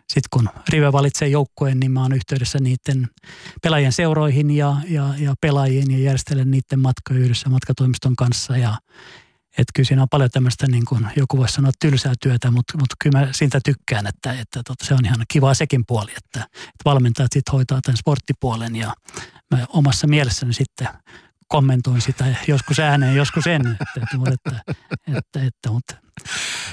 [0.01, 3.09] sitten kun Rive valitsee joukkueen, niin mä oon yhteydessä niiden
[3.61, 8.77] pelaajien seuroihin ja, ja, ja pelaajien ja järjestelen niiden matkoja yhdessä matkatoimiston kanssa ja
[9.57, 12.95] että kyllä siinä on paljon tämmöistä, niin kuin joku voisi sanoa, tylsää työtä, mutta, mutta
[13.03, 16.81] kyllä mä siitä tykkään, että, että tota, se on ihan kivaa sekin puoli, että, että
[16.85, 18.93] valmentajat sitten hoitaa tämän sporttipuolen ja
[19.51, 20.87] mä omassa mielessäni sitten
[21.47, 23.61] kommentoin sitä joskus ääneen, joskus en.
[23.67, 24.01] Että,
[24.33, 24.63] että,
[25.17, 25.95] että, että, mutta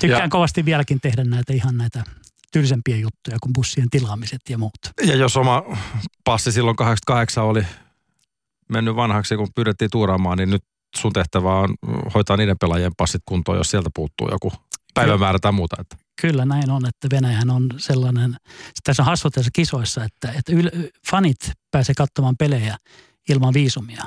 [0.01, 0.29] tykkään ja.
[0.29, 2.05] kovasti vieläkin tehdä näitä ihan näitä
[2.53, 4.79] tylsempiä juttuja kuin bussien tilaamiset ja muut.
[5.07, 5.63] Ja jos oma
[6.25, 7.67] passi silloin 88 oli
[8.69, 10.65] mennyt vanhaksi, kun pyydettiin tuuraamaan, niin nyt
[11.01, 11.75] sun tehtävä on
[12.15, 14.53] hoitaa niiden pelaajien passit kuntoon, jos sieltä puuttuu joku
[14.95, 15.77] päivämäärä tai muuta.
[15.81, 15.97] Että.
[16.21, 18.37] Kyllä näin on, että Venäjähän on sellainen,
[18.85, 20.69] tässä on hassua tässä kisoissa, että, että yl,
[21.11, 22.77] fanit pääsee katsomaan pelejä
[23.29, 24.05] ilman viisumia,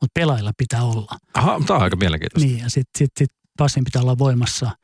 [0.00, 1.18] mutta pelaajilla pitää olla.
[1.34, 2.48] Aha, tämä on aika mielenkiintoista.
[2.48, 4.70] Niin, ja sitten sit, sit passin pitää olla voimassa–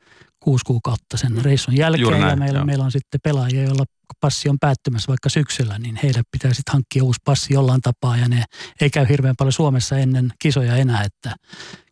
[0.45, 2.11] kuusi kuukautta sen reissun jälkeen.
[2.11, 3.85] näin, ja meillä, meillä on sitten pelaajia, joilla
[4.21, 8.17] passi on päättymässä vaikka syksyllä, niin heidän pitää sitten hankkia uusi passi jollain tapaa.
[8.17, 8.43] Ja ne
[8.81, 11.35] ei käy hirveän paljon Suomessa ennen kisoja enää, että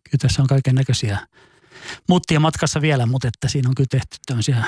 [0.03, 1.27] kyllä tässä on kaiken näköisiä
[2.09, 4.63] muttia matkassa vielä, mutta että siinä on kyllä tehty tämmöisiä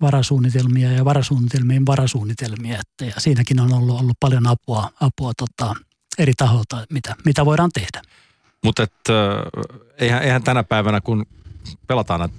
[0.00, 2.78] varasuunnitelmia ja varasuunnitelmien varasuunnitelmia.
[2.80, 5.74] Että, ja siinäkin on ollut, ollut paljon apua, apua tota,
[6.18, 8.02] eri taholta, mitä, mitä voidaan tehdä.
[8.64, 8.86] Mutta
[9.98, 11.26] eihän, eihän tänä päivänä, kun
[11.86, 12.34] pelataan näitä,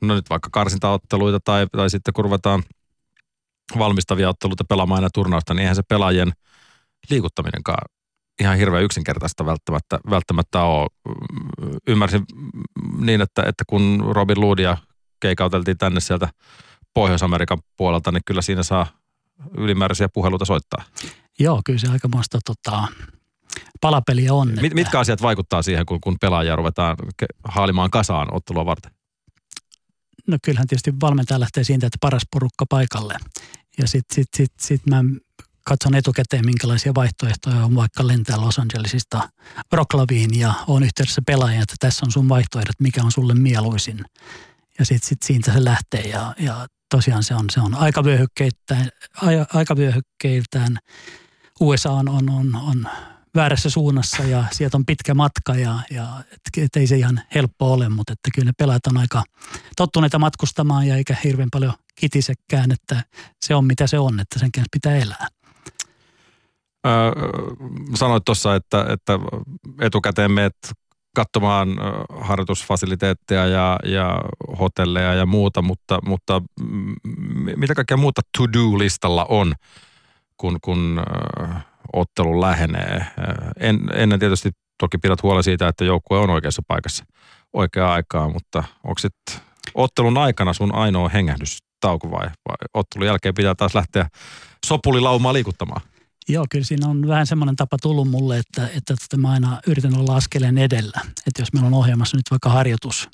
[0.00, 2.62] no nyt vaikka karsintaotteluita tai, tai sitten kun ruvetaan
[3.78, 6.32] valmistavia otteluita pelaamaan aina turnausta, niin eihän se pelaajien
[7.10, 7.88] liikuttaminenkaan
[8.40, 10.88] ihan hirveän yksinkertaista välttämättä, välttämättä ole.
[11.88, 12.24] Ymmärsin
[12.98, 14.76] niin, että, että kun Robin Loodia
[15.20, 16.28] keikauteltiin tänne sieltä
[16.94, 18.86] Pohjois-Amerikan puolelta, niin kyllä siinä saa
[19.56, 20.84] ylimääräisiä puheluita soittaa.
[21.38, 22.88] Joo, kyllä se aikamoista tota,
[23.80, 24.52] palapeliä on.
[24.60, 26.96] Mit, mitkä asiat vaikuttaa siihen, kun, kun pelaajia ruvetaan
[27.44, 28.92] haalimaan kasaan ottelua varten?
[30.26, 33.14] No kyllähän tietysti valmentaja lähtee siitä, että paras porukka paikalle.
[33.78, 35.04] Ja sitten sit, sit, sit mä
[35.64, 39.28] katson etukäteen, minkälaisia vaihtoehtoja on vaikka lentää Los Angelesista
[39.72, 44.04] Rocklaviin ja on yhteydessä pelaaja, että tässä on sun vaihtoehdot, mikä on sulle mieluisin.
[44.78, 48.88] Ja sitten sit siitä se lähtee ja, ja tosiaan se on, se on aikavyöhykkeiltään,
[49.54, 50.78] aikavyöhykkeiltään
[51.60, 52.86] USA on, on, on, on
[53.34, 57.72] väärässä suunnassa ja sieltä on pitkä matka ja, ja et, et ei se ihan helppo
[57.72, 59.22] ole, mutta että kyllä ne pelaajat on aika
[59.76, 63.04] tottuneita matkustamaan ja eikä hirveän paljon kitisekään, että
[63.44, 65.28] se on mitä se on, että sen kanssa pitää elää.
[66.86, 67.12] Öö,
[67.94, 69.18] sanoit tuossa, että, että
[69.80, 70.56] etukäteen meet
[71.14, 71.68] katsomaan
[72.20, 74.20] harjoitusfasiliteetteja ja, ja
[74.58, 76.42] hotelleja ja muuta, mutta, mutta
[77.56, 79.54] mitä kaikkea muuta to-do-listalla on,
[80.36, 81.02] kun, kun
[81.94, 83.06] ottelu lähenee.
[83.60, 87.04] En, ennen tietysti toki pidät huolen siitä, että joukkue on oikeassa paikassa
[87.52, 89.40] oikeaa aikaa, mutta onko sitten
[89.74, 94.08] ottelun aikana sun ainoa hengähdystauko vai, vai ottelun jälkeen pitää taas lähteä
[94.66, 95.80] sopulilaumaa liikuttamaan?
[96.28, 99.96] Joo, kyllä siinä on vähän semmoinen tapa tullut mulle, että, että, että mä aina yritän
[99.96, 101.00] olla askeleen edellä.
[101.04, 103.08] Että jos meillä on ohjelmassa nyt vaikka harjoitus,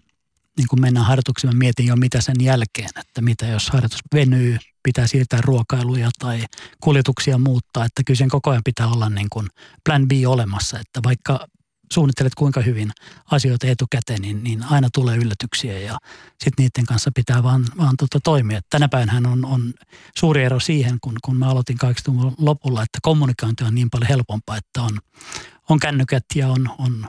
[0.57, 4.59] niin kun mennään harjoituksiin, mä mietin jo mitä sen jälkeen, että mitä jos harjoitus venyy,
[4.83, 6.45] pitää siirtää ruokailuja tai
[6.81, 9.49] kuljetuksia muuttaa, että kyllä sen koko ajan pitää olla niin kuin
[9.85, 11.47] plan B olemassa, että vaikka
[11.93, 12.91] suunnittelet kuinka hyvin
[13.31, 15.99] asioita etukäteen, niin, niin aina tulee yllätyksiä ja
[16.45, 18.61] sitten niiden kanssa pitää vaan, vaan tuota toimia.
[18.71, 19.73] Tänä päivänä on, on
[20.19, 24.57] suuri ero siihen, kun, kun mä aloitin 80-luvun lopulla, että kommunikointi on niin paljon helpompaa,
[24.57, 24.99] että on,
[25.71, 27.07] on kännykät ja on, on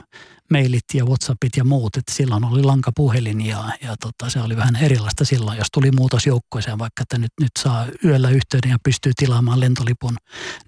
[0.52, 1.96] mailit ja Whatsappit ja muut.
[1.96, 6.26] Että silloin oli lankapuhelin ja, ja tota, se oli vähän erilaista silloin, jos tuli muutos
[6.26, 10.16] joukkueeseen, vaikka että nyt, nyt saa yöllä yhteyden ja pystyy tilaamaan lentolipun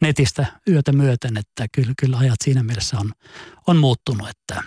[0.00, 1.36] netistä yötä myöten.
[1.36, 3.12] Että kyllä, kyllä ajat siinä mielessä on,
[3.66, 4.28] on muuttunut.
[4.28, 4.62] Että.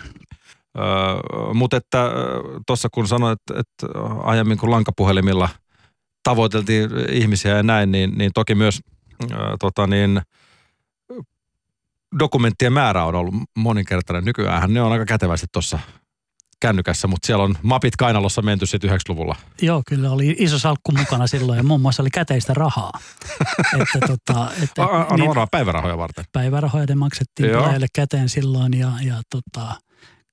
[0.78, 2.10] Öö, mutta että
[2.66, 5.48] tuossa kun sanoit, että, että aiemmin kun lankapuhelimilla
[6.22, 8.80] tavoiteltiin ihmisiä ja näin, niin, niin toki myös
[9.32, 10.20] öö, tota niin,
[12.18, 14.24] dokumenttien määrä on ollut moninkertainen.
[14.24, 15.78] Nykyään ne on aika kätevästi tuossa
[16.60, 19.36] kännykässä, mutta siellä on mapit kainalossa menty sitten 90-luvulla.
[19.62, 22.92] Joo, kyllä oli iso salkku mukana silloin ja muun muassa oli käteistä rahaa.
[23.80, 26.24] että, tota, että, a, a, niin, päivärahoja varten.
[26.32, 27.50] Päivärahoja ne maksettiin
[27.94, 29.74] käteen silloin ja, ja tota,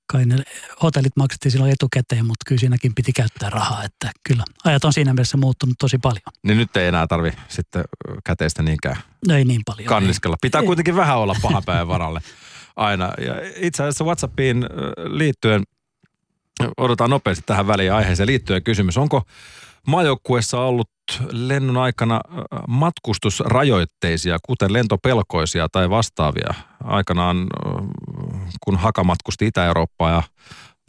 [0.07, 0.35] kai ne
[0.83, 5.13] hotellit maksettiin silloin etukäteen, mutta kyllä siinäkin piti käyttää rahaa, että kyllä ajat on siinä
[5.13, 6.21] mielessä muuttunut tosi paljon.
[6.43, 7.83] Niin nyt ei enää tarvi sitten
[8.23, 9.87] käteistä niinkään no ei niin paljon.
[9.87, 10.35] kanniskella.
[10.41, 10.67] Pitää ei.
[10.67, 12.21] kuitenkin vähän olla pahan päivän varalle
[12.75, 13.13] aina.
[13.17, 14.65] Ja itse asiassa WhatsAppiin
[15.09, 15.63] liittyen,
[16.77, 18.97] odotetaan nopeasti tähän väliin aiheeseen liittyen kysymys.
[18.97, 19.23] Onko
[19.87, 20.89] maajoukkuessa ollut
[21.31, 22.21] lennon aikana
[22.67, 26.53] matkustusrajoitteisia, kuten lentopelkoisia tai vastaavia.
[26.83, 27.47] Aikanaan,
[28.63, 30.23] kun Haka matkusti Itä-Eurooppaan ja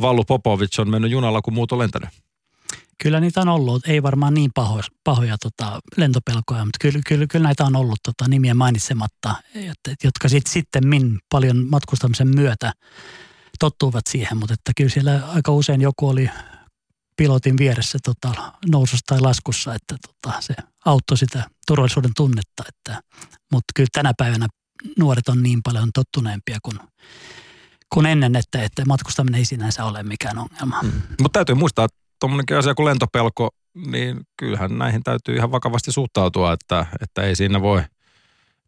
[0.03, 2.09] Vallu Popovic on mennyt junalla, kun muut on lentänyt.
[3.03, 7.43] Kyllä niitä on ollut, ei varmaan niin pahoja, pahoja tota, lentopelkoja, mutta kyllä, kyllä, kyllä
[7.43, 9.35] näitä on ollut tota, nimiä mainitsematta,
[10.05, 10.83] jotka sit, sitten
[11.33, 12.73] paljon matkustamisen myötä
[13.59, 16.31] tottuivat siihen, mutta että kyllä siellä aika usein joku oli
[17.17, 22.63] pilotin vieressä tota, nousussa tai laskussa, että tota, se auttoi sitä turvallisuuden tunnetta.
[22.69, 23.03] Että,
[23.53, 24.47] mutta kyllä tänä päivänä
[24.99, 26.79] nuoret on niin paljon tottuneempia kuin,
[27.95, 30.83] kuin ennen, että, että matkustaminen ei sinänsä ole mikään ongelma.
[30.83, 30.93] Mm.
[31.21, 33.51] Mutta täytyy muistaa, että tuommoinenkin asia kuin lentopelko,
[33.87, 37.83] niin kyllähän näihin täytyy ihan vakavasti suhtautua, että, että ei siinä voi–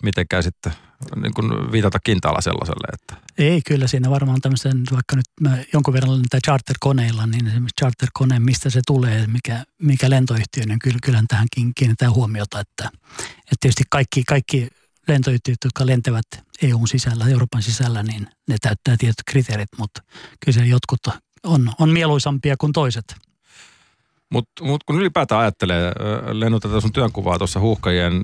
[0.03, 0.73] mitenkään sitten
[1.17, 2.89] niin kuin viitata kintaalla sellaiselle.
[2.93, 3.29] Että.
[3.39, 8.39] Ei, kyllä siinä varmaan tämmöisen, vaikka nyt mä jonkun verran lentää charter-koneilla, niin esimerkiksi charter-kone,
[8.39, 12.91] mistä se tulee, mikä, mikä lentoyhtiö, niin kyllä, kyllähän tähänkin kiinnitetään huomiota, että,
[13.39, 14.69] että tietysti kaikki, kaikki
[15.09, 16.27] lentoyhtiöt, jotka lentävät
[16.63, 20.03] EUn sisällä, Euroopan sisällä, niin ne täyttää tietyt kriteerit, mutta
[20.45, 21.01] kyllä se jotkut
[21.45, 23.28] on, on mieluisampia kuin toiset.
[24.33, 25.93] Mutta mut kun ylipäätään ajattelee,
[26.33, 28.23] lennotetaan sun työnkuvaa tuossa huuhkajien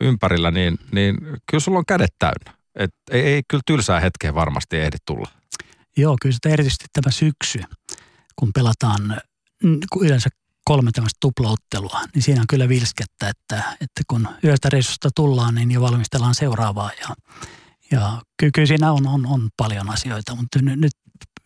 [0.00, 1.16] ympärillä, niin, niin
[1.50, 2.58] kyllä sulla on kädet täynnä.
[2.74, 5.28] Et ei, ei kyllä tylsää hetkeä varmasti ehdi tulla.
[5.96, 7.60] Joo, kyllä sitä erityisesti tämä syksy,
[8.36, 9.20] kun pelataan
[9.92, 10.28] kun yleensä
[10.64, 15.70] kolme tämmöistä tuplauttelua, niin siinä on kyllä vilskettä, että, että kun yöstä reissusta tullaan, niin
[15.70, 16.90] jo valmistellaan seuraavaa.
[17.00, 17.14] Ja,
[17.90, 20.92] ja kyllä, kyllä siinä on, on, on paljon asioita, mutta nyt, nyt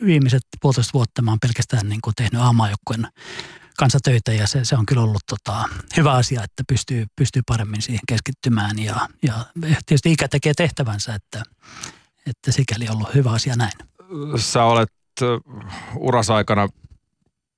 [0.05, 3.09] viimeiset puolitoista vuotta mä oon pelkästään niin kuin tehnyt aamajoukkueen
[3.79, 5.65] kanssa töitä ja se, se on kyllä ollut tota,
[5.97, 9.35] hyvä asia, että pystyy, pystyy paremmin siihen keskittymään ja, ja
[9.87, 11.43] tietysti ikä tekee tehtävänsä, että,
[12.27, 13.73] että sikäli on ollut hyvä asia näin.
[14.37, 14.93] Sä olet
[15.97, 16.69] urasaikana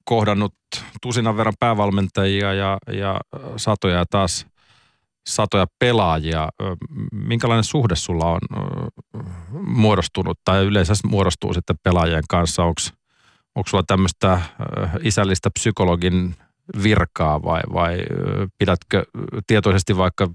[0.05, 0.55] kohdannut
[1.03, 3.20] tusinan verran päävalmentajia ja, ja
[3.57, 4.46] satoja ja taas
[5.27, 6.48] satoja pelaajia.
[7.12, 8.40] Minkälainen suhde sulla on
[9.66, 12.64] muodostunut tai yleensä muodostuu sitten pelaajien kanssa?
[12.64, 12.81] Onko
[13.55, 14.43] onko sulla tämmöistä äh,
[15.03, 16.35] isällistä psykologin
[16.83, 19.05] virkaa vai, vai äh, pidätkö
[19.47, 20.31] tietoisesti vaikka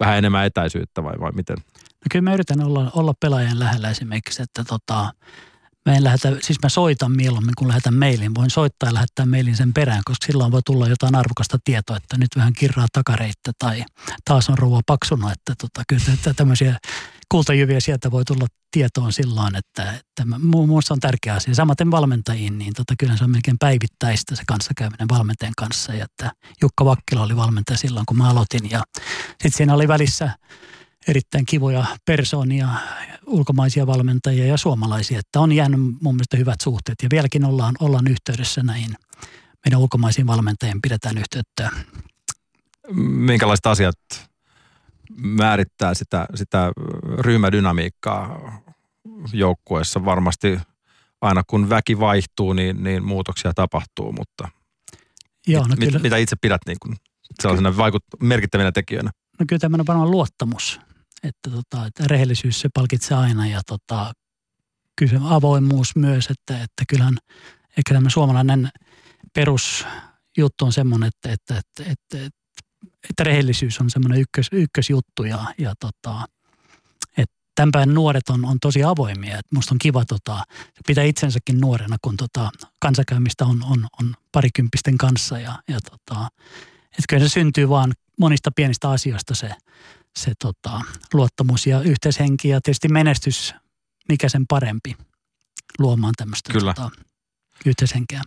[0.00, 1.56] vähän enemmän etäisyyttä vai, vai miten?
[1.56, 5.12] No kyllä mä yritän olla, olla pelaajan lähellä esimerkiksi, että tota,
[5.86, 8.34] Mä en lähetä, siis mä soitan mieluummin kuin lähetän mailin.
[8.34, 12.18] Voin soittaa ja lähettää mailin sen perään, koska silloin voi tulla jotain arvokasta tietoa, että
[12.18, 13.84] nyt vähän kirraa takareittä tai
[14.24, 15.32] taas on ruoa paksuna.
[15.32, 16.78] Että tota, kyllä tämmöisiä
[17.28, 21.54] kultajyviä sieltä voi tulla tietoon silloin, että, että muun muassa on tärkeä asia.
[21.54, 25.94] Samaten valmentajiin, niin tota, kyllä se on melkein päivittäistä se kanssakäyminen valmentajan kanssa.
[25.94, 26.32] Ja että
[26.62, 28.70] Jukka Vakkila oli valmentaja silloin, kun mä aloitin.
[28.70, 28.82] Ja
[29.30, 30.30] sitten siinä oli välissä
[31.08, 32.68] erittäin kivoja persoonia,
[33.26, 35.18] ulkomaisia valmentajia ja suomalaisia.
[35.18, 38.94] Että on jäänyt mun mielestä hyvät suhteet ja vieläkin ollaan, ollaan yhteydessä näihin
[39.64, 41.70] meidän ulkomaisiin valmentajien pidetään yhteyttä.
[43.02, 43.96] Minkälaiset asiat
[45.16, 46.72] määrittää sitä, sitä
[47.18, 48.52] ryhmädynamiikkaa
[49.32, 50.04] joukkueessa?
[50.04, 50.58] Varmasti
[51.20, 54.48] aina kun väki vaihtuu, niin, niin muutoksia tapahtuu, mutta
[55.46, 55.98] Joo, no mit, kyllä.
[55.98, 56.96] mitä itse pidät niin kuin
[57.42, 59.10] sellaisena vaikut, merkittävinä tekijöinä?
[59.40, 60.80] No kyllä tämmöinen varmaan luottamus
[61.24, 64.12] että, tota, että rehellisyys se palkitsee aina ja tota,
[64.98, 67.18] kyllä avoimuus myös, että, että kyllähän
[67.78, 68.70] ehkä tämä suomalainen
[69.34, 72.43] perusjuttu on semmoinen, että, että, että, että, että,
[73.10, 76.24] että rehellisyys on semmoinen ykkös, ykkösjuttu ja, ja tota,
[77.16, 79.38] että tämän päivän nuoret on, on tosi avoimia.
[79.38, 80.44] Että musta on kiva tota,
[80.86, 86.28] pitää itsensäkin nuorena, kun tota, kansakäymistä on, on, on parikymppisten kanssa ja, ja tota,
[86.84, 89.50] että kyllä se syntyy vaan monista pienistä asioista se,
[90.16, 90.80] se tota,
[91.12, 93.54] luottamus ja yhteishenki ja tietysti menestys,
[94.08, 94.96] mikä sen parempi
[95.78, 96.74] luomaan tämmöistä Kyllä.
[96.74, 96.90] Tota,
[97.66, 98.22] yhteishenkeä.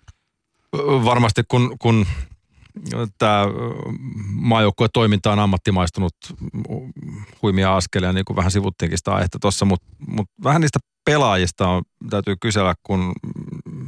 [1.06, 2.06] Varmasti kun, kun
[3.18, 3.46] tämä
[4.32, 6.14] maajoukkueen toiminta on ammattimaistunut
[7.42, 11.84] huimia askelia, niin kuin vähän sivuttiinkin sitä aihetta tuossa, mutta mut vähän niistä pelaajista on,
[12.10, 13.14] täytyy kysellä, kun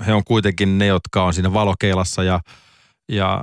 [0.08, 2.39] he on kuitenkin ne, jotka on siinä valokeilassa ja,
[3.12, 3.41] ja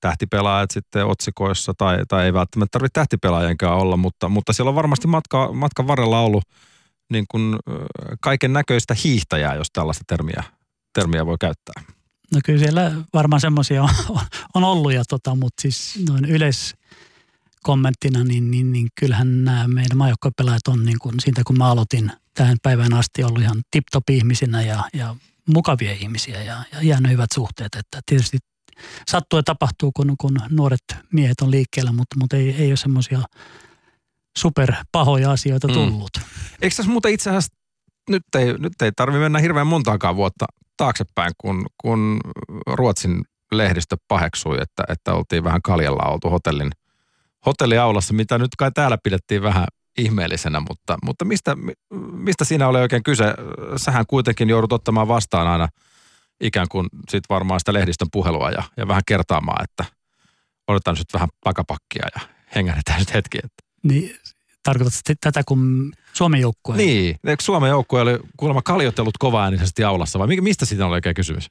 [0.00, 5.08] tähtipelaajat sitten otsikoissa, tai, tai ei välttämättä tarvitse tähtipelaajienkaan olla, mutta, mutta siellä on varmasti
[5.08, 6.44] matka, matkan varrella ollut
[7.12, 7.56] niin kuin
[8.20, 10.42] kaiken näköistä hiihtäjää, jos tällaista termiä,
[10.92, 11.95] termiä voi käyttää.
[12.34, 13.90] No kyllä siellä varmaan semmoisia on,
[14.54, 20.68] on ollut, ja tota, mutta siis noin yleiskommenttina, niin, niin, niin kyllähän nämä meidän maajoukkuepelaajat
[20.68, 24.84] on niin kuin siitä, kun mä aloitin tähän päivään asti ollut ihan tip-top ihmisinä ja,
[24.92, 25.16] ja
[25.48, 27.74] mukavia ihmisiä ja, ja jäänyt hyvät suhteet.
[27.74, 28.38] Että tietysti
[29.08, 33.22] sattuu ja tapahtuu, kun, kun nuoret miehet on liikkeellä, mutta, mutta ei, ei ole semmoisia
[34.38, 36.10] superpahoja asioita tullut.
[36.18, 36.24] Mm.
[36.62, 37.56] Eikö tässä muuten itse asiassa,
[38.10, 42.20] nyt ei, nyt ei tarvitse mennä hirveän montaakaan vuotta taaksepäin, kun, kun
[42.66, 46.70] Ruotsin lehdistö paheksui, että, että oltiin vähän kaljalla oltu hotellin,
[47.46, 49.66] hotelliaulassa, mitä nyt kai täällä pidettiin vähän
[49.98, 51.56] ihmeellisenä, mutta, mutta mistä,
[52.12, 53.24] mistä siinä oli oikein kyse?
[53.76, 55.68] Sähän kuitenkin joudut ottamaan vastaan aina
[56.40, 59.84] ikään kuin sit varmaan sitä lehdistön puhelua ja, ja vähän kertaamaan, että
[60.68, 62.20] odotetaan nyt vähän pakapakkia ja
[62.54, 63.38] hengähdetään nyt hetki.
[63.38, 63.62] Että.
[63.82, 64.16] Niin,
[64.66, 66.76] tarkoitatko tätä, kun Suomen joukkue?
[66.76, 71.50] Niin, eikö Suomen joukkue oli kuulemma kaljotellut kovaäänisesti aulassa vai mistä siitä oli oikein kysymys?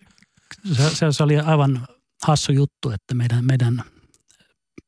[0.77, 1.87] Se, se, se oli aivan
[2.23, 3.83] hassu juttu, että meidän, meidän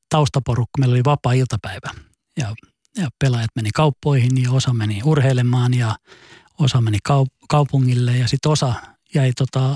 [0.10, 1.92] taustaporukka, meillä oli vapaa iltapäivä
[2.38, 2.56] ja,
[2.98, 5.96] ja pelaajat meni kauppoihin ja osa meni urheilemaan ja
[6.60, 8.74] osa meni kaup- kaupungille ja sitten osa
[9.16, 9.76] jäi tota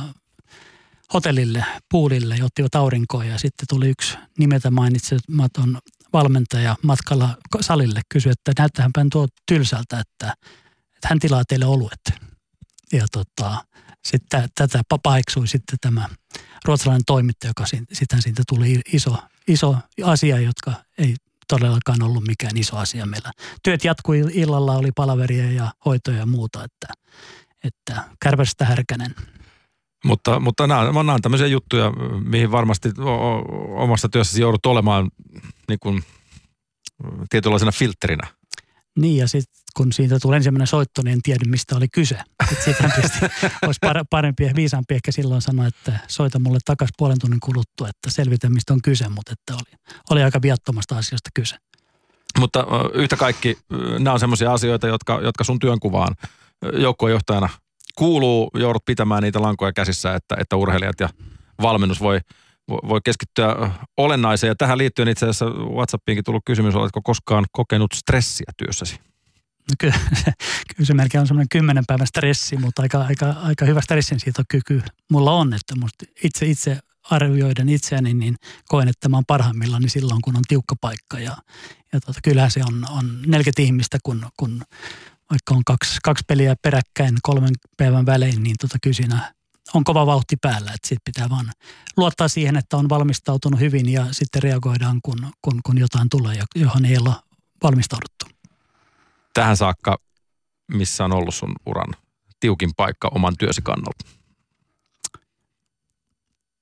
[1.13, 5.77] hotellille, puulille ja ottivat aurinkoa ja sitten tuli yksi nimeltä mainitsematon
[6.13, 10.33] valmentaja matkalla salille kysyi, että näyttäähän tuo tylsältä, että,
[10.95, 12.01] että hän tilaa teille oluet.
[12.93, 13.65] Ja tota,
[14.05, 16.09] sitten tätä pahaiksui sitten tämä
[16.65, 21.15] ruotsalainen toimittaja, joka sitten siitä tuli iso, iso asia, jotka ei
[21.47, 23.31] todellakaan ollut mikään iso asia meillä.
[23.63, 26.87] Työt jatkui illalla, oli palaveria ja hoitoja ja muuta, että,
[27.63, 29.15] että kärpästä härkänen.
[30.05, 31.91] Mutta, mutta nämä, nämä on tämmöisiä juttuja,
[32.25, 32.89] mihin varmasti
[33.75, 35.11] omassa työssäsi joudut olemaan
[35.67, 36.03] niin kuin,
[37.29, 38.27] tietynlaisena filterinä.
[38.99, 42.17] Niin ja sitten kun siitä tuli ensimmäinen soitto, niin en tiedä mistä oli kyse.
[42.65, 42.91] Sitten
[43.65, 48.09] olisi parempi ja viisaampi ehkä silloin sanoa, että soita mulle takaisin puolen tunnin kuluttua, että
[48.09, 51.55] selvitä mistä on kyse, mutta että oli, oli aika viattomasta asiasta kyse.
[52.39, 53.57] Mutta yhtä kaikki,
[53.99, 56.15] nämä on semmoisia asioita, jotka, jotka sun työnkuvaan
[56.73, 57.49] joukkuejohtajana
[57.97, 61.09] kuuluu, joudut pitämään niitä lankoja käsissä, että, että urheilijat ja
[61.61, 62.19] valmennus voi,
[62.69, 64.51] voi keskittyä olennaiseen.
[64.51, 68.99] Ja tähän liittyen itse asiassa WhatsAppiinkin tullut kysymys, oletko koskaan kokenut stressiä työssäsi?
[69.69, 69.95] No kyllä,
[70.83, 75.53] se melkein on semmoinen kymmenen päivän stressi, mutta aika, aika, aika hyvä stressinsietokyky mulla on,
[75.53, 78.35] että musta itse, itse arvioiden itseäni, niin
[78.67, 81.19] koen, että mä oon parhaimmillaan silloin, kun on tiukka paikka.
[81.19, 81.37] Ja,
[81.93, 84.61] ja tota, kyllähän se on, on 40 ihmistä, kun, kun
[85.31, 89.33] vaikka on kaksi, kaksi peliä peräkkäin kolmen päivän välein, niin tota kyllä siinä
[89.73, 90.71] on kova vauhti päällä.
[90.73, 91.51] Että sitten pitää vaan
[91.97, 96.85] luottaa siihen, että on valmistautunut hyvin ja sitten reagoidaan, kun, kun, kun jotain tulee, johon
[96.85, 97.23] ei olla
[97.63, 98.25] valmistauduttu.
[99.33, 99.97] Tähän saakka,
[100.67, 101.93] missä on ollut sun uran
[102.39, 104.05] tiukin paikka oman työsi kannalta?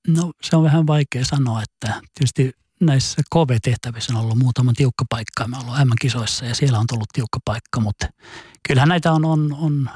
[0.08, 2.52] No se on vähän vaikea sanoa, että tietysti
[2.82, 5.48] näissä KV-tehtävissä on ollut muutama tiukka paikka.
[5.48, 8.08] Me ollaan M-kisoissa ja siellä on tullut tiukka paikka, mutta
[8.68, 9.90] kyllähän näitä on, on, on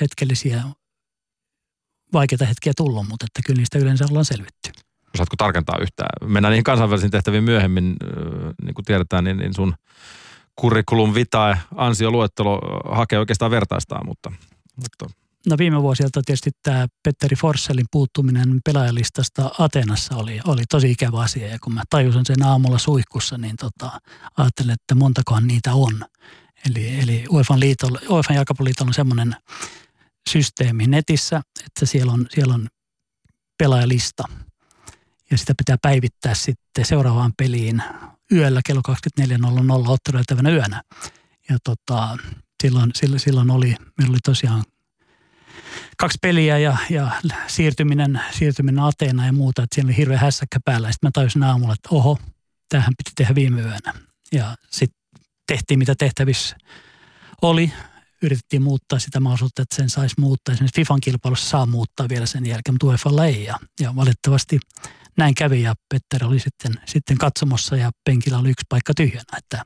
[0.00, 0.62] hetkellisiä
[2.12, 4.70] vaikeita hetkiä tullut, mutta että kyllä niistä yleensä ollaan selvitty.
[5.14, 6.30] Osaatko tarkentaa yhtään?
[6.32, 7.96] Mennään niihin kansainvälisiin tehtäviin myöhemmin,
[8.64, 9.74] niin kuin tiedetään, niin, niin sun
[10.60, 12.60] curriculum vitae ansioluettelo
[12.96, 14.32] hakee oikeastaan vertaistaan, mutta,
[14.76, 21.20] mutta No viime vuosilta tietysti tämä Petteri Forsellin puuttuminen pelaajalistasta Atenassa oli, oli tosi ikävä
[21.20, 21.48] asia.
[21.48, 24.00] Ja kun mä tajusin sen aamulla suihkussa, niin tota,
[24.36, 26.04] ajattelin, että montakohan niitä on.
[26.70, 29.36] Eli, eli UEFA, liitolla, UEFA jalkapalloliitolla on semmoinen
[30.28, 32.68] systeemi netissä, että siellä on, siellä on
[33.58, 34.24] pelaajalista.
[35.30, 37.82] Ja sitä pitää päivittää sitten seuraavaan peliin
[38.32, 40.82] yöllä kello 24.00 otteluiltavana yönä.
[41.48, 42.18] Ja tota,
[42.62, 44.64] silloin, silloin, silloin oli, meillä oli tosiaan
[45.96, 47.10] kaksi peliä ja, ja
[47.46, 50.92] siirtyminen, siirtyminen Ateenaan ja muuta, että siinä oli hirveä hässäkkä päällä.
[50.92, 52.18] Sitten mä tajusin aamulla, että oho,
[52.68, 53.94] tähän piti tehdä viime yönä.
[54.32, 55.00] Ja sitten
[55.46, 56.56] tehtiin mitä tehtävissä
[57.42, 57.72] oli.
[58.22, 60.52] Yritettiin muuttaa sitä mahdollisuutta, että sen saisi muuttaa.
[60.52, 63.44] Esimerkiksi FIFAn kilpailussa saa muuttaa vielä sen jälkeen, mutta UEFalla ei.
[63.44, 64.58] Ja, ja valitettavasti
[65.16, 69.62] näin kävi ja Petter oli sitten, sitten katsomossa ja penkillä oli yksi paikka tyhjänä, että,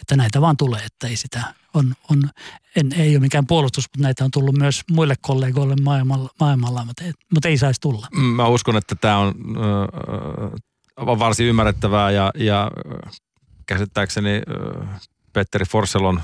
[0.00, 2.30] että näitä vaan tulee, että ei sitä on, on
[2.76, 7.04] en, ei ole mikään puolustus, mutta näitä on tullut myös muille kollegoille maailmalla, maailmalla mutta,
[7.04, 8.06] ei, mutta ei saisi tulla.
[8.12, 9.34] Mä uskon, että tämä on
[10.98, 12.70] äh, varsin ymmärrettävää ja, ja
[13.66, 15.00] käsittääkseni äh,
[15.32, 16.20] Petteri Forsell on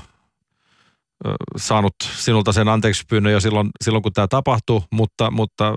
[1.57, 5.73] saanut sinulta sen anteeksi pyynnön jo silloin, silloin kun tämä tapahtui, mutta, mutta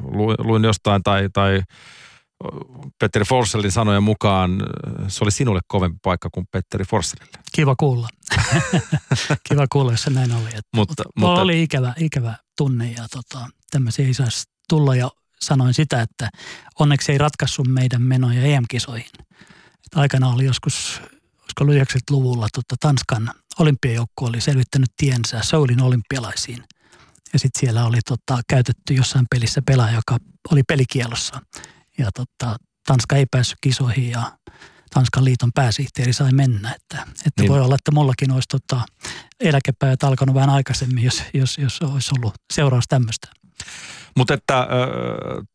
[0.00, 1.62] luin, luin jostain tai, tai
[2.98, 4.62] Petteri Forsellin sanojen mukaan
[5.08, 7.38] se oli sinulle kovempi paikka kuin Petteri Forsellille.
[7.52, 8.08] Kiva kuulla.
[9.48, 10.48] Kiva kuulla, jos se näin oli.
[10.48, 15.74] Että, mutta, mutta, oli ikävä, ikävä tunne ja tota, tämmöisiä ei saisi tulla ja sanoin
[15.74, 16.28] sitä, että
[16.78, 19.10] onneksi ei ratkaissut meidän menoja EM-kisoihin.
[19.86, 26.64] Että aikana oli joskus, olisiko ollut 90-luvulla tota, Tanskan olympiajoukkue oli selvittänyt tiensä Soulin olympialaisiin.
[27.32, 30.16] Ja sitten siellä oli tota, käytetty jossain pelissä pelaaja, joka
[30.52, 31.40] oli pelikielossa.
[31.98, 34.38] Ja tota, Tanska ei päässyt kisoihin ja
[34.90, 36.74] Tanskan liiton pääsihteeri sai mennä.
[36.74, 37.52] Että, että niin.
[37.52, 38.80] voi olla, että mullakin olisi tota,
[39.40, 43.28] eläkepäivät alkanut vähän aikaisemmin, jos, jos, jos olisi ollut seuraus tämmöistä.
[44.16, 44.68] Mutta että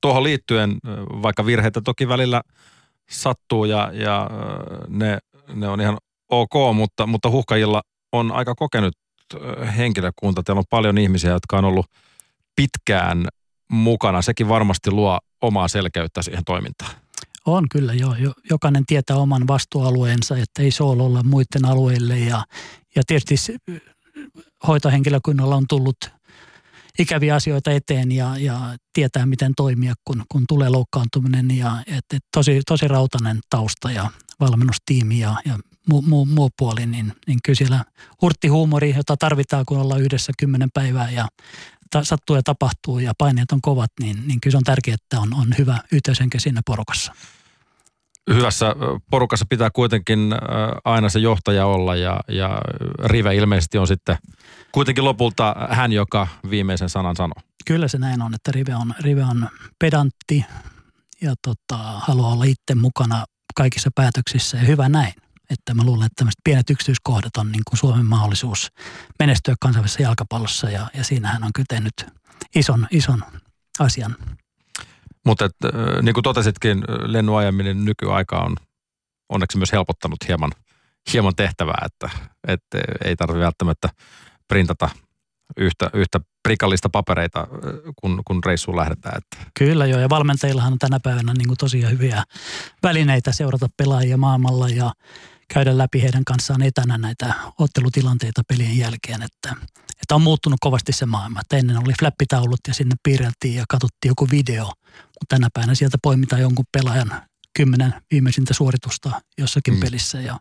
[0.01, 0.77] tuohon liittyen,
[1.21, 2.41] vaikka virheitä toki välillä
[3.09, 4.29] sattuu ja, ja
[4.87, 5.17] ne,
[5.53, 5.97] ne on ihan
[6.29, 7.81] ok, mutta, mutta huhkajilla
[8.11, 8.93] on aika kokenut
[9.77, 10.43] henkilökunta.
[10.43, 11.85] Teillä on paljon ihmisiä, jotka on ollut
[12.55, 13.27] pitkään
[13.71, 14.21] mukana.
[14.21, 17.02] Sekin varmasti luo omaa selkeyttä siihen toimintaan.
[17.45, 18.15] On kyllä joo.
[18.49, 22.19] Jokainen tietää oman vastuualueensa, että ei olla muiden alueille.
[22.19, 22.43] Ja,
[22.95, 23.57] ja tietysti
[24.67, 25.97] hoitohenkilökunnalla on tullut
[26.99, 31.57] ikäviä asioita eteen ja, ja tietää, miten toimia, kun, kun tulee loukkaantuminen.
[31.57, 36.85] Ja, et, et tosi, tosi rautainen tausta ja valmennustiimi ja, ja muu, muu, muu puoli,
[36.85, 37.85] niin, niin kyllä siellä
[38.21, 41.27] hurttihuumori, jota tarvitaan, kun ollaan yhdessä kymmenen päivää ja
[41.93, 45.19] ta, sattuu ja tapahtuu ja paineet on kovat, niin, niin kyllä se on tärkeää, että
[45.19, 47.13] on, on hyvä yhteishenke siinä porukassa.
[48.33, 48.75] Hyvässä
[49.09, 50.35] porukassa pitää kuitenkin
[50.85, 52.61] aina se johtaja olla ja, ja
[53.05, 54.17] Rive ilmeisesti on sitten
[54.71, 57.41] kuitenkin lopulta hän, joka viimeisen sanan sanoo.
[57.65, 60.45] Kyllä se näin on, että Rive on, Rive on pedantti
[61.21, 63.25] ja tota, haluaa olla itse mukana
[63.55, 65.13] kaikissa päätöksissä ja hyvä näin.
[65.53, 68.71] Että mä luulen, että tämmöiset pienet yksityiskohdat on niin kuin Suomen mahdollisuus
[69.19, 71.93] menestyä kansainvälisessä jalkapallossa ja, ja siinähän on kyllä tehnyt
[72.55, 73.23] ison, ison
[73.79, 74.15] asian.
[75.25, 75.49] Mutta
[76.01, 78.55] niin kuin totesitkin, lennuajaminen nykyaika on
[79.29, 80.51] onneksi myös helpottanut hieman,
[81.13, 82.09] hieman tehtävää, että,
[82.47, 83.89] että ei tarvitse välttämättä
[84.47, 84.89] printata
[85.57, 87.47] yhtä, yhtä prikallista papereita,
[87.95, 89.17] kun, kun reissuun lähdetään.
[89.17, 89.51] Että.
[89.59, 92.23] Kyllä joo, ja valmentajillahan on tänä päivänä niin kuin tosiaan hyviä
[92.83, 94.93] välineitä seurata pelaajia maailmalla ja
[95.53, 99.55] käydä läpi heidän kanssaan etänä näitä ottelutilanteita pelien jälkeen, että,
[100.01, 101.41] että on muuttunut kovasti se maailma.
[101.41, 105.97] Että ennen oli flappitaulut ja sinne piirreltiin ja katsottiin joku video, mutta tänä päivänä sieltä
[106.01, 107.11] poimitaan jonkun pelaajan
[107.55, 109.79] kymmenen viimeisintä suoritusta jossakin mm.
[109.79, 110.39] pelissä ja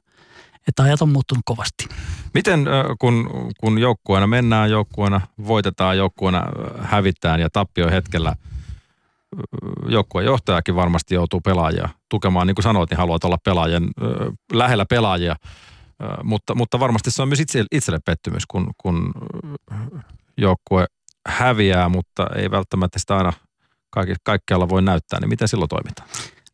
[0.69, 1.89] että ajat on muuttunut kovasti.
[2.35, 2.67] Miten
[2.99, 6.43] kun, kun joukkueena mennään, joukkueena voitetaan, joukkueena
[6.83, 8.35] hävitään ja tappio hetkellä–
[9.89, 12.47] joukkueen johtajakin varmasti joutuu pelaajia tukemaan.
[12.47, 13.89] Niin kuin sanoit, niin haluat olla pelaajien,
[14.53, 15.37] lähellä pelaajia.
[16.23, 19.13] Mutta, mutta varmasti se on myös itse, itselle pettymys, kun, kun
[20.39, 20.87] joukkue
[21.29, 23.33] häviää, mutta ei välttämättä sitä aina
[23.91, 25.21] kaikki, kaikkialla voi näyttää.
[25.21, 26.09] Niin miten silloin toimitaan?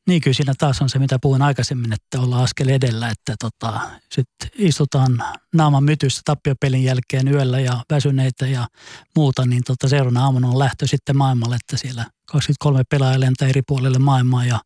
[0.08, 3.80] Niin kyllä siinä taas on se, mitä puhuin aikaisemmin, että ollaan askel edellä, että tota,
[4.12, 8.68] sitten istutaan naaman mytyssä tappiopelin jälkeen yöllä ja väsyneitä ja
[9.16, 13.62] muuta, niin tota, seuraavana aamuna on lähtö sitten maailmalle, että siellä 23 pelaajaa lentää eri
[13.66, 14.60] puolille maailmaa ja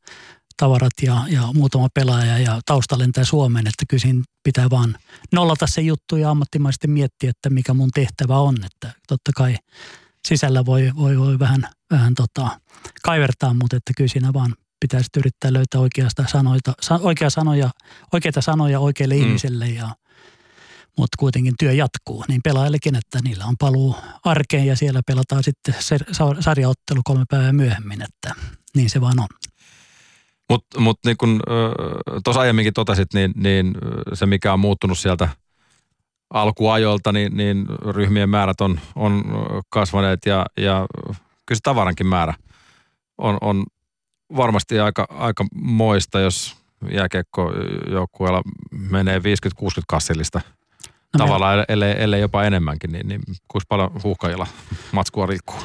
[0.56, 4.96] tavarat ja, ja muutama pelaaja ja tausta lentää Suomeen, että kyllä siinä pitää vaan
[5.32, 9.56] nollata se juttu ja ammattimaisesti miettiä, että mikä mun tehtävä on, että totta kai
[10.28, 12.60] sisällä voi, voi, voi vähän, vähän tota,
[13.02, 17.70] kaivertaa, mutta että kyllä siinä vaan pitäisi yrittää löytää oikeasta sanoita, oikea sanoja,
[18.12, 19.20] oikeita sanoja oikeille mm.
[19.22, 19.88] ihmisille ja
[20.98, 25.74] mutta kuitenkin työ jatkuu, niin pelaajillekin, että niillä on paluu arkeen ja siellä pelataan sitten
[26.40, 28.34] sarjaottelu kolme päivää myöhemmin, että
[28.76, 29.28] niin se vaan on.
[30.50, 31.40] Mutta mut niin kun
[32.24, 33.74] tuossa aiemminkin totesit, niin, niin
[34.14, 35.28] se mikä on muuttunut sieltä
[36.30, 39.24] alkuajoilta, niin, niin ryhmien määrät on, on
[39.70, 40.86] kasvaneet ja, ja
[41.46, 42.34] kyllä se tavarankin määrä
[43.18, 43.64] on, on
[44.36, 46.56] varmasti aika, aika moista, jos
[46.90, 49.22] jääkiekkojoukkueella menee 50-60
[49.88, 50.40] kassillista
[51.12, 54.46] no tavallaan, ellei, ellei jopa enemmänkin, niin, niin kuinka paljon huuhkajilla
[54.92, 55.56] matskua riikkuu?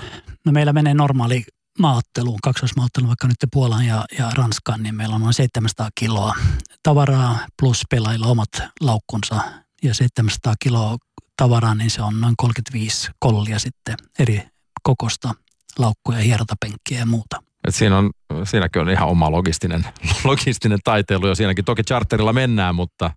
[0.46, 1.44] No meillä menee normaali
[1.80, 6.36] maaotteluun, kaksoismaaotteluun, vaikka nyt Puolaan ja, ja Ranskaan, niin meillä on noin 700 kiloa
[6.84, 8.50] tavaraa plus pelailla omat
[8.82, 9.42] laukkunsa
[9.84, 10.98] ja 700 kiloa
[11.38, 14.44] tavaraa, niin se on noin 35 kollia sitten eri
[14.84, 15.34] kokosta
[15.80, 17.44] laukkuja, hierotapenkkiä ja muuta.
[17.68, 18.12] Et siinä on,
[18.44, 19.86] siinäkin on ihan oma logistinen,
[20.24, 23.12] logistinen taiteilu ja siinäkin toki charterilla mennään, mutta,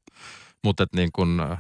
[0.64, 1.56] mutta et niin kun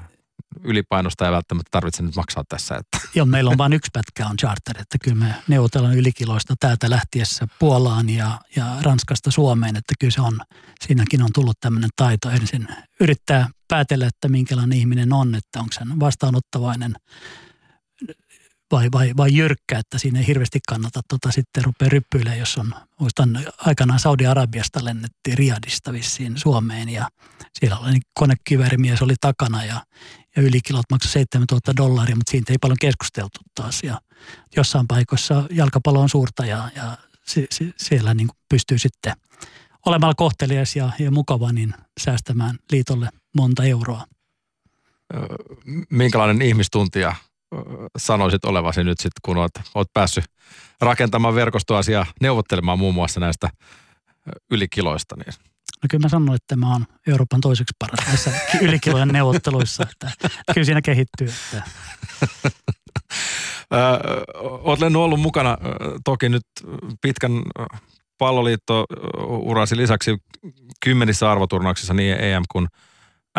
[0.64, 2.76] ylipainosta ei välttämättä tarvitse nyt maksaa tässä.
[2.76, 3.08] Että.
[3.14, 7.46] Joo, meillä on vain yksi pätkä on charter, että kyllä me neuvotellaan ylikiloista täältä lähtiessä
[7.58, 10.40] Puolaan ja, ja Ranskasta Suomeen, että kyllä se on,
[10.84, 12.68] siinäkin on tullut tämmöinen taito ensin
[13.00, 16.94] yrittää päätellä, että minkälainen ihminen on, että onko se vastaanottavainen
[18.72, 22.74] vai, vai, vai jyrkkä, että siinä ei hirveästi kannata tota sitten rupea ryppyilemään, jos on,
[23.00, 27.08] muistan aikanaan Saudi-Arabiasta lennettiin Riadista vissiin Suomeen ja
[27.52, 29.82] siellä oli niin konekiväärimies oli takana ja,
[30.36, 34.00] ja ylikilot maksoi 7000 dollaria, mutta siitä ei paljon keskusteltu taas ja
[34.56, 39.12] jossain paikoissa jalkapallo on suurta ja, ja se, se, siellä niin pystyy sitten
[39.86, 44.06] olemalla kohtelias ja, ja mukava, niin säästämään liitolle monta euroa.
[45.90, 47.14] Minkälainen ihmistuntija
[47.98, 50.24] sanoisit olevasi nyt sitten, kun olet, olet päässyt
[50.80, 53.48] rakentamaan verkostoasiaa, neuvottelemaan muun muassa näistä
[54.50, 55.16] ylikiloista?
[55.16, 55.34] Niin.
[55.82, 58.32] No kyllä mä sanoin, että mä oon Euroopan toiseksi paras näissä
[58.66, 59.86] ylikilojen neuvotteluissa.
[59.92, 61.28] Että, kyllä siinä kehittyy.
[61.28, 61.62] Että.
[64.40, 65.58] Olet Lennu ollut mukana
[66.04, 66.42] toki nyt
[67.00, 67.32] pitkän
[68.18, 70.16] palloliitto-urasi lisäksi
[70.84, 72.66] kymmenissä arvoturnauksissa niin EM kuin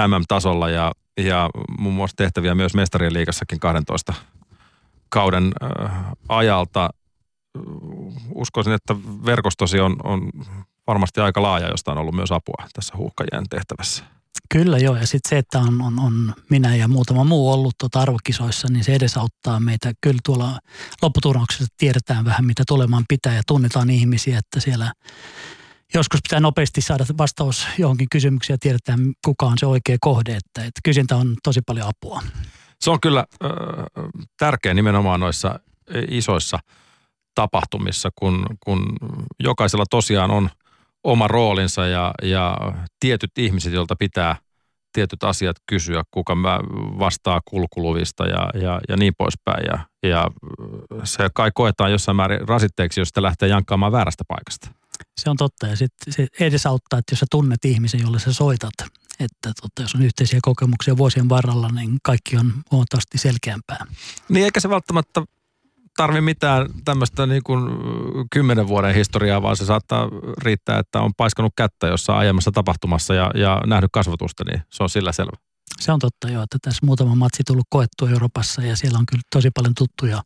[0.07, 0.91] MM-tasolla ja
[1.21, 1.49] ja
[1.79, 4.13] muun muassa tehtäviä myös mestarien liigassakin 12
[5.09, 5.91] kauden äh,
[6.29, 6.89] ajalta.
[8.35, 8.95] Uskoisin, että
[9.25, 10.29] verkostosi on, on
[10.87, 14.03] varmasti aika laaja, josta on ollut myös apua tässä huuhkajien tehtävässä.
[14.49, 17.99] Kyllä joo, ja sitten se, että on, on, on minä ja muutama muu ollut tuota
[17.99, 19.91] arvokisoissa, niin se edesauttaa meitä.
[20.01, 20.59] Kyllä tuolla
[21.01, 24.93] lopputurnauksessa tiedetään vähän, mitä tulemaan pitää ja tunnetaan ihmisiä, että siellä
[25.93, 30.31] joskus pitää nopeasti saada vastaus johonkin kysymykseen ja tiedetään, kuka on se oikea kohde.
[30.31, 32.21] Että, että kysyntä on tosi paljon apua.
[32.79, 33.49] Se on kyllä äh,
[34.37, 35.59] tärkeä nimenomaan noissa
[36.07, 36.59] isoissa
[37.35, 38.85] tapahtumissa, kun, kun
[39.39, 40.49] jokaisella tosiaan on
[41.03, 42.57] oma roolinsa ja, ja
[42.99, 44.35] tietyt ihmiset, joilta pitää
[44.93, 46.37] tietyt asiat kysyä, kuka
[46.99, 49.65] vastaa kulkuluvista ja, ja, ja niin poispäin.
[49.65, 50.27] Ja, ja
[51.03, 54.80] se kai koetaan jossain määrin rasitteeksi, jos sitä lähtee jankkaamaan väärästä paikasta.
[55.17, 58.73] Se on totta ja sitten se edesauttaa, että jos sä tunnet ihmisen, jolle sä soitat,
[59.19, 63.85] että totta, jos on yhteisiä kokemuksia vuosien varrella, niin kaikki on huomattavasti selkeämpää.
[64.29, 65.23] Niin eikä se välttämättä
[65.97, 67.63] tarvi mitään tämmöistä niin kuin
[68.31, 70.09] kymmenen vuoden historiaa, vaan se saattaa
[70.41, 74.89] riittää, että on paiskanut kättä jossain aiemmassa tapahtumassa ja, ja nähnyt kasvatusta, niin se on
[74.89, 75.50] sillä selvä.
[75.81, 79.21] Se on totta joo, että tässä muutama matsi tullut koettua Euroopassa ja siellä on kyllä
[79.31, 80.23] tosi paljon tuttuja.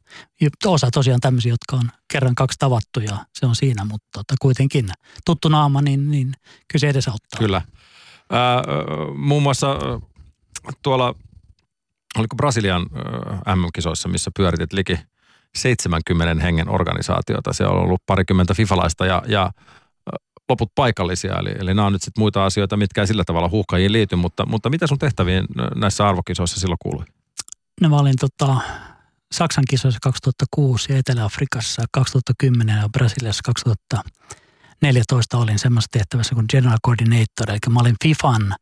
[0.66, 4.90] Osa tosiaan tämmöisiä, jotka on kerran kaksi tavattu ja se on siinä, mutta tota, kuitenkin
[5.26, 7.40] tuttu naama, niin, niin kyllä se edesauttaa.
[7.40, 7.62] Kyllä.
[8.32, 8.62] Ää,
[9.18, 9.68] muun muassa
[10.84, 11.16] tuolla,
[12.18, 12.82] oliko Brasilian
[13.56, 15.00] MM-kisoissa, missä pyöritit liki
[15.56, 17.54] 70 hengen organisaatiota.
[17.54, 19.52] Siellä on ollut parikymmentä fifalaista ja, ja
[20.50, 23.92] loput paikallisia, eli, eli nämä on nyt sitten muita asioita, mitkä ei sillä tavalla huuhkajiin
[23.92, 27.06] liity, mutta, mutta mitä sun tehtäviin näissä arvokisoissa silloin kuului?
[27.82, 28.58] No mä olin tota,
[29.32, 37.50] Saksan kisoissa 2006 ja Etelä-Afrikassa 2010 ja Brasiliassa 2014 olin semmoisessa tehtävässä kuin General Coordinator,
[37.50, 38.56] eli mä olin FIFAn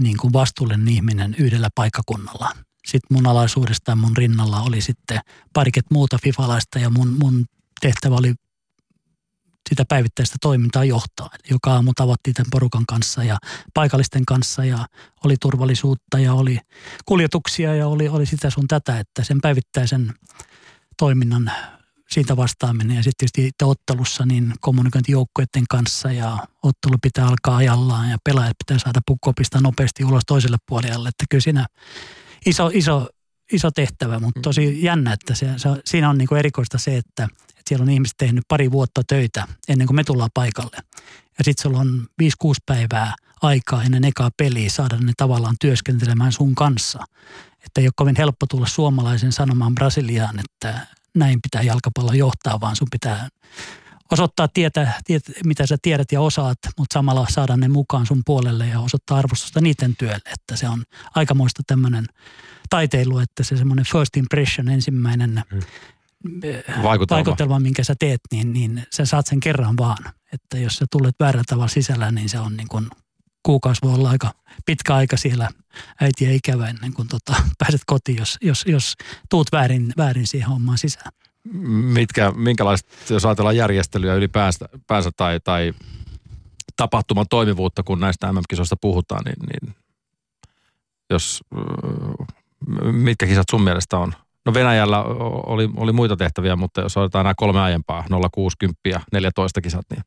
[0.00, 2.50] niin kuin vastuullinen ihminen yhdellä paikkakunnalla.
[2.86, 5.20] Sitten mun alaisuudesta ja mun rinnalla oli sitten
[5.52, 7.44] pariket muuta FIFAlaista ja mun, mun
[7.80, 8.34] tehtävä oli
[9.68, 11.30] sitä päivittäistä toimintaa johtaa.
[11.32, 13.38] Eli joka aamu tavattiin tämän porukan kanssa ja
[13.74, 14.86] paikallisten kanssa ja
[15.24, 16.58] oli turvallisuutta ja oli
[17.04, 20.14] kuljetuksia ja oli, oli sitä sun tätä, että sen päivittäisen
[20.96, 21.50] toiminnan
[22.10, 28.10] siitä vastaaminen ja sitten tietysti ottelussa niin kommunikointi joukkueiden kanssa ja ottelu pitää alkaa ajallaan
[28.10, 31.08] ja pelaajat pitää saada pukkopista nopeasti ulos toiselle puolelle.
[31.08, 31.66] Että kyllä siinä
[32.46, 33.08] iso, iso,
[33.52, 37.28] iso tehtävä, mutta tosi jännä, että se, se, siinä on niin erikoista se, että
[37.68, 40.76] siellä on ihmiset tehnyt pari vuotta töitä ennen kuin me tullaan paikalle.
[41.38, 42.26] Ja sitten sulla on 5-6
[42.66, 47.04] päivää aikaa ennen ekaa peliä saada ne tavallaan työskentelemään sun kanssa.
[47.64, 52.76] Että ei ole kovin helppo tulla suomalaisen sanomaan Brasiliaan, että näin pitää jalkapallo johtaa, vaan
[52.76, 53.28] sun pitää
[54.12, 58.66] osoittaa tietä, tietä, mitä sä tiedät ja osaat, mutta samalla saada ne mukaan sun puolelle
[58.66, 60.32] ja osoittaa arvostusta niiden työlle.
[60.32, 60.82] Että se on
[61.14, 62.06] aikamoista tämmöinen
[62.70, 65.60] taiteilu, että se semmoinen first impression, ensimmäinen mm
[66.82, 67.24] vaikutelma.
[67.24, 70.04] vaikutelma, minkä sä teet, niin, niin sä saat sen kerran vaan.
[70.32, 72.86] Että jos sä tulet väärällä tavalla sisällä, niin se on niin kuin
[73.42, 74.30] kuukausi voi olla aika
[74.66, 75.48] pitkä aika siellä
[76.00, 78.94] äitiä ikävä ennen kuin tota, pääset kotiin, jos, jos, jos
[79.30, 81.12] tuut väärin, väärin siihen hommaan sisään.
[81.92, 85.72] mitkä, minkälaiset, jos ajatellaan järjestelyä ylipäänsä päänsä tai, tai
[86.76, 89.74] tapahtuman toimivuutta, kun näistä MM-kisoista puhutaan, niin, niin
[91.10, 91.40] jos,
[92.92, 94.12] mitkä kisat sun mielestä on?
[94.46, 95.02] No Venäjällä
[95.46, 100.02] oli, oli muita tehtäviä, mutta jos otetaan nämä kolme aiempaa, 060 ja 14 kisat, niin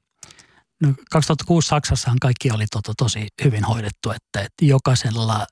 [0.83, 5.45] No 2006 Saksassahan kaikki oli to, tosi hyvin hoidettu, että, että jokaisella,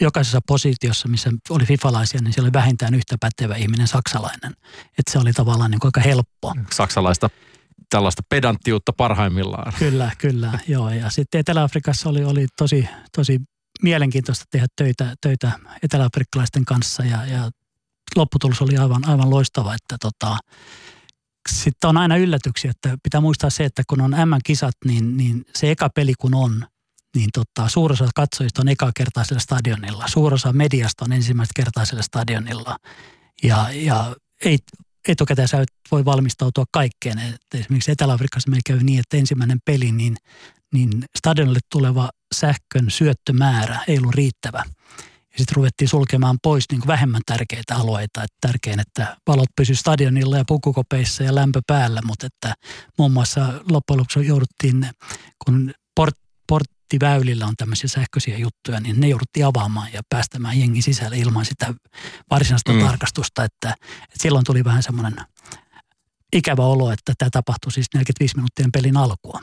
[0.00, 4.52] jokaisessa positiossa, missä oli fifalaisia, niin siellä oli vähintään yhtä pätevä ihminen saksalainen.
[4.98, 6.54] Että se oli tavallaan niin aika helppo.
[6.74, 7.30] Saksalaista
[7.90, 9.72] tällaista pedanttiutta parhaimmillaan.
[9.78, 10.90] Kyllä, kyllä, joo.
[10.90, 13.40] Ja sitten Etelä-Afrikassa oli, oli tosi, tosi
[13.82, 15.52] mielenkiintoista tehdä töitä, töitä
[15.82, 17.50] eteläafrikkalaisten kanssa ja, ja
[18.16, 20.36] lopputulos oli aivan, aivan loistava, että tota,
[21.50, 25.70] sitten on aina yllätyksiä, että pitää muistaa se, että kun on M-kisat, niin, niin se
[25.70, 26.66] eka peli kun on,
[27.16, 30.04] niin tota, suurosa katsojista on eka kertaa sillä stadionilla.
[30.08, 32.76] Suurosa mediasta on ensimmäistä kertaa sillä stadionilla.
[33.42, 34.58] Ja, ja ei,
[35.08, 37.18] etukäteen sä voi valmistautua kaikkeen.
[37.18, 40.16] Et esimerkiksi Etelä-Afrikassa me käy niin, että ensimmäinen peli, niin,
[40.72, 44.64] niin stadionille tuleva sähkön syöttömäärä ei ollut riittävä–
[45.38, 48.22] ja sitten ruvettiin sulkemaan pois niin kuin vähemmän tärkeitä alueita.
[48.22, 52.54] Että tärkein, että valot pysy stadionilla ja pukukopeissa ja lämpö päällä, mutta että
[52.98, 54.90] muun muassa loppujen lopuksi jouduttiin,
[55.44, 56.14] kun port,
[56.48, 61.74] porttiväylillä on tämmöisiä sähköisiä juttuja, niin ne jouduttiin avaamaan ja päästämään jengi sisälle ilman sitä
[62.30, 62.80] varsinaista mm.
[62.80, 63.44] tarkastusta.
[63.44, 63.70] Että,
[64.02, 65.16] että silloin tuli vähän semmoinen
[66.32, 69.40] ikävä olo, että tämä tapahtui siis 45 minuuttien pelin alkua.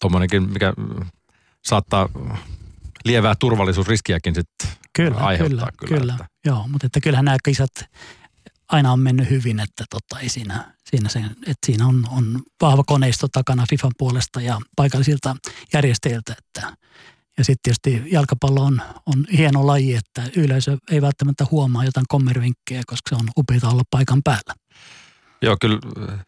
[0.00, 0.72] Tuommoinenkin, mikä
[1.64, 2.08] saattaa
[3.04, 5.68] lievää turvallisuusriskiäkin sitten kyllä, aiheuttaa.
[5.78, 6.12] Kyllä, kyllä, kyllä.
[6.12, 6.26] Että.
[6.46, 7.70] joo, mutta että kyllähän nämä kisat
[8.68, 12.84] aina on mennyt hyvin, että tota, ei siinä, siinä, se, että siinä on, on vahva
[12.84, 15.36] koneisto takana FIFAn puolesta ja paikallisilta
[15.72, 16.76] järjestäjiltä, että
[17.38, 22.82] ja sitten tietysti jalkapallo on, on hieno laji, että yleisö ei välttämättä huomaa jotain kommervinkkejä,
[22.86, 24.54] koska se on upeita olla paikan päällä.
[25.42, 25.78] Joo, kyllä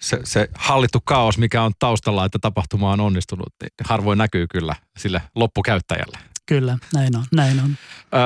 [0.00, 4.76] se, se hallittu kaos, mikä on taustalla, että tapahtuma on onnistunut, niin harvoin näkyy kyllä
[4.98, 6.18] sille loppukäyttäjälle.
[6.46, 7.24] Kyllä, näin on.
[7.32, 7.76] Näin on.
[8.14, 8.20] Öö,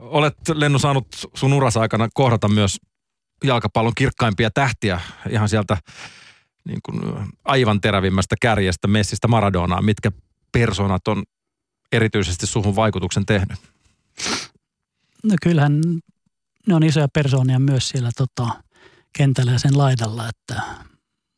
[0.00, 2.78] olet Lennu saanut sun aikana kohdata myös
[3.44, 5.00] jalkapallon kirkkaimpia tähtiä
[5.30, 5.76] ihan sieltä
[6.64, 7.00] niin kuin
[7.44, 9.82] aivan terävimmästä kärjestä Messistä Maradonaa.
[9.82, 10.12] Mitkä
[10.52, 11.22] persoonat on
[11.92, 13.58] erityisesti suhun vaikutuksen tehnyt?
[15.24, 15.80] No kyllähän
[16.66, 18.62] ne on isoja persoonia myös siellä tota,
[19.18, 20.62] kentällä ja sen laidalla, että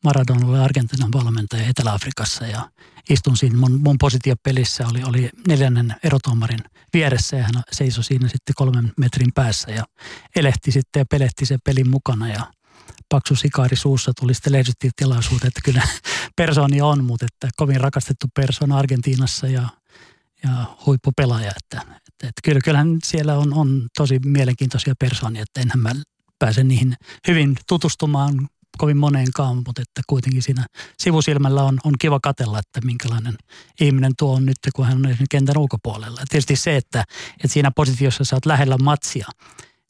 [0.04, 2.70] Maradona oli Argentinan valmentaja Etelä-Afrikassa ja
[3.10, 6.60] istun siinä mun, mun positiopelissä, oli, oli neljännen erotuomarin
[6.92, 9.84] vieressä ja hän seisoi siinä sitten kolmen metrin päässä ja
[10.36, 12.52] elehti sitten ja pelehti sen pelin mukana ja
[13.08, 15.82] paksu sikaari suussa tuli sitten lehdistötilaisuuteen, että kyllä
[16.36, 19.68] persoonia on, mutta että kovin rakastettu persoona Argentiinassa ja,
[20.42, 20.50] ja
[20.86, 25.92] huippupelaaja, että, että, että kyllä, kyllähän siellä on, on tosi mielenkiintoisia persoonia, että enhän mä
[26.38, 26.94] pääse niihin
[27.28, 28.48] hyvin tutustumaan
[28.78, 30.66] kovin moneenkaan, mutta että kuitenkin siinä
[30.98, 33.36] sivusilmällä on, on kiva katella, että minkälainen
[33.80, 36.20] ihminen tuo on nyt, kun hän on kentän ulkopuolella.
[36.20, 37.04] Ja tietysti se, että,
[37.36, 39.28] että siinä positiossa sä oot lähellä matsia,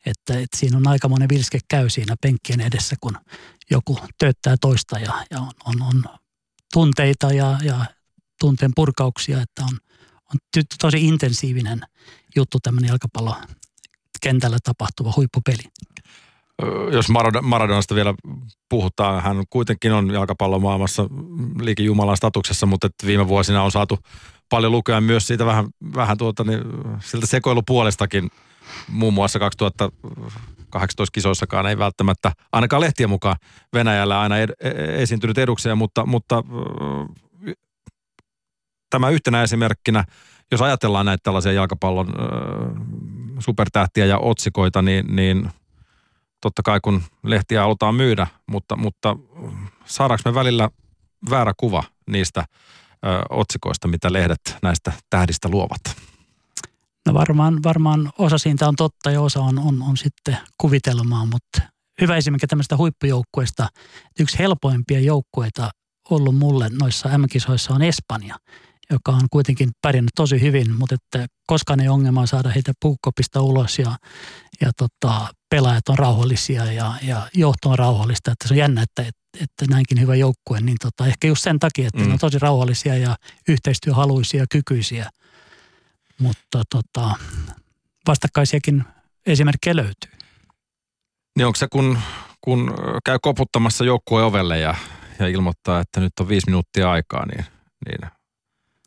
[0.07, 3.19] että, että siinä on aikamoinen vilske käy siinä penkkien edessä, kun
[3.71, 6.05] joku tööttää toista ja, ja on, on, on
[6.73, 7.85] tunteita ja, ja
[8.41, 9.79] tunteen purkauksia, että on,
[10.35, 11.81] on tosi intensiivinen
[12.37, 13.37] juttu tämmöinen jalkapallo
[14.21, 15.63] kentällä tapahtuva huippupeli
[16.93, 17.07] jos
[17.43, 18.15] Maradonasta vielä
[18.69, 21.07] puhutaan, hän kuitenkin on jalkapallomaailmassa
[21.61, 23.99] liikin Jumalan statuksessa, mutta että viime vuosina on saatu
[24.49, 26.61] paljon lukea myös siitä vähän, vähän tuota, niin,
[27.01, 28.31] siltä sekoilupuolestakin.
[28.89, 33.37] Muun muassa 2018 kisoissakaan ei välttämättä, ainakaan lehtien mukaan
[33.73, 34.71] Venäjällä aina ed, e,
[35.03, 36.45] esiintynyt edukseen, mutta, mutta
[38.91, 40.05] tämä yhtenä esimerkkinä,
[40.51, 42.07] jos ajatellaan näitä tällaisia jalkapallon
[43.39, 45.49] supertähtiä ja otsikoita, niin, niin–
[46.43, 49.17] totta kai kun lehtiä halutaan myydä, mutta, mutta
[49.85, 50.69] saadaanko me välillä
[51.31, 52.47] väärä kuva niistä ö,
[53.31, 55.81] otsikoista, mitä lehdet näistä tähdistä luovat?
[57.07, 61.63] No varmaan, varmaan osa siitä on totta ja osa on, on, on sitten kuvitelmaa, mutta
[62.01, 63.69] hyvä esimerkki tämmöistä huippujoukkueesta.
[64.21, 65.71] Yksi helpoimpia joukkueita
[66.11, 68.37] ollut mulle noissa M-kisoissa on Espanja–
[68.91, 73.79] joka on kuitenkin pärjännyt tosi hyvin, mutta että koskaan ei ongelmaa saada heitä puukkopista ulos
[73.79, 73.97] ja,
[74.61, 78.33] ja tota, pelaajat on rauhallisia ja, ja johto on rauhallista.
[78.33, 81.59] Että se on jännä, että, että, että näinkin hyvä joukkue, niin tota, ehkä just sen
[81.59, 82.07] takia, että mm.
[82.07, 83.17] ne on tosi rauhallisia ja
[83.49, 85.11] yhteistyöhaluisia ja kykyisiä.
[86.19, 87.15] Mutta tota,
[88.09, 88.85] vastakkaisiakin
[89.27, 90.13] esimerkkejä löytyy.
[91.37, 91.99] Niin onko se, kun,
[92.41, 92.75] kun
[93.05, 94.75] käy koputtamassa joukkueen ovelle ja,
[95.19, 97.45] ja ilmoittaa, että nyt on viisi minuuttia aikaa, niin,
[97.89, 98.11] niin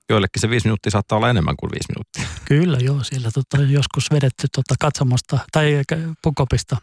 [0.09, 2.41] joillekin se viisi minuuttia saattaa olla enemmän kuin viisi minuuttia.
[2.45, 5.81] Kyllä joo, siellä tota, joskus vedetty tota katsomosta tai
[6.21, 6.77] pukopista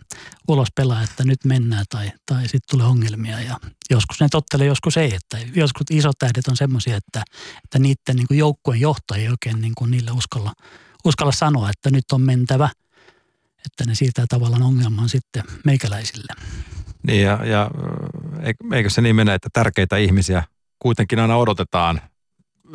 [0.48, 3.56] ulos pelaa, että nyt mennään tai, tai sitten tulee ongelmia ja
[3.90, 5.14] joskus ne tottelee, joskus ei.
[5.14, 7.22] Että joskus isot tähdet on semmoisia, että,
[7.64, 10.52] että niiden niin joukkueen johto ei oikein niin kuin niille uskalla,
[11.04, 12.68] uskalla sanoa, että nyt on mentävä.
[13.66, 16.34] Että ne siirtää tavallaan ongelman sitten meikäläisille.
[17.06, 17.70] Niin ja, ja
[18.72, 20.44] eikö se niin mene, että tärkeitä ihmisiä
[20.78, 22.00] kuitenkin aina odotetaan–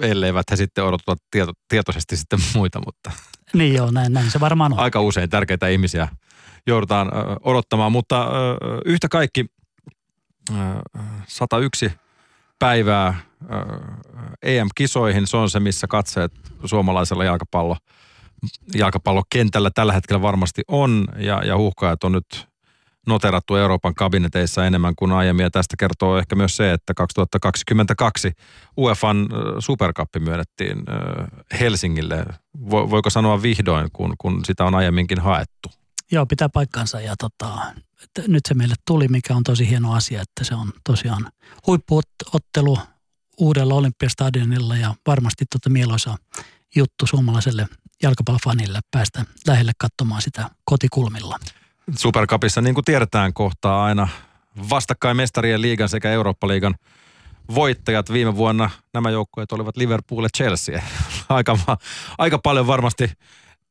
[0.02, 3.12] elleivät he sitten odottaa tieto, tietoisesti sitten muita, mutta...
[3.54, 4.80] Niin joo, näin, näin se varmaan on.
[4.80, 6.08] Aika usein tärkeitä ihmisiä
[6.68, 8.30] joudutaan odottamaan, mutta
[8.86, 9.46] yhtä kaikki
[10.50, 10.54] ö,
[11.28, 11.92] 101
[12.60, 13.14] päivää
[14.42, 16.32] EM-kisoihin, se on se, missä katseet
[16.66, 17.78] suomalaisella jalkapallo,
[18.76, 22.48] jalkapallokentällä tällä hetkellä varmasti on, ja, ja huuhkajat on nyt
[23.08, 25.44] noterattu Euroopan kabineteissa enemmän kuin aiemmin.
[25.44, 28.32] Ja tästä kertoo ehkä myös se, että 2022
[28.78, 29.28] UEFan
[29.60, 30.78] Supercup myönnettiin
[31.60, 32.26] Helsingille.
[32.70, 35.70] Voiko sanoa vihdoin, kun, kun sitä on aiemminkin haettu?
[36.12, 37.58] Joo, pitää paikkansa ja tota,
[38.28, 41.32] nyt se meille tuli, mikä on tosi hieno asia, että se on tosiaan
[41.68, 42.78] huippuottelu
[43.38, 46.18] uudella Olympiastadionilla ja varmasti tota mieloisa
[46.76, 47.68] juttu suomalaiselle
[48.04, 51.40] jalkapallofanille päästä lähelle katsomaan sitä kotikulmilla.
[51.96, 54.08] Supercupissa, niin kuin tiedetään, kohtaa aina
[54.70, 56.76] vastakkain mestarien liigan sekä Eurooppa-liigan
[57.56, 58.14] voittajat.
[58.14, 60.82] Viime vuonna nämä joukkueet olivat Liverpool ja Chelsea.
[61.30, 61.58] Aika,
[62.18, 63.12] aika paljon varmasti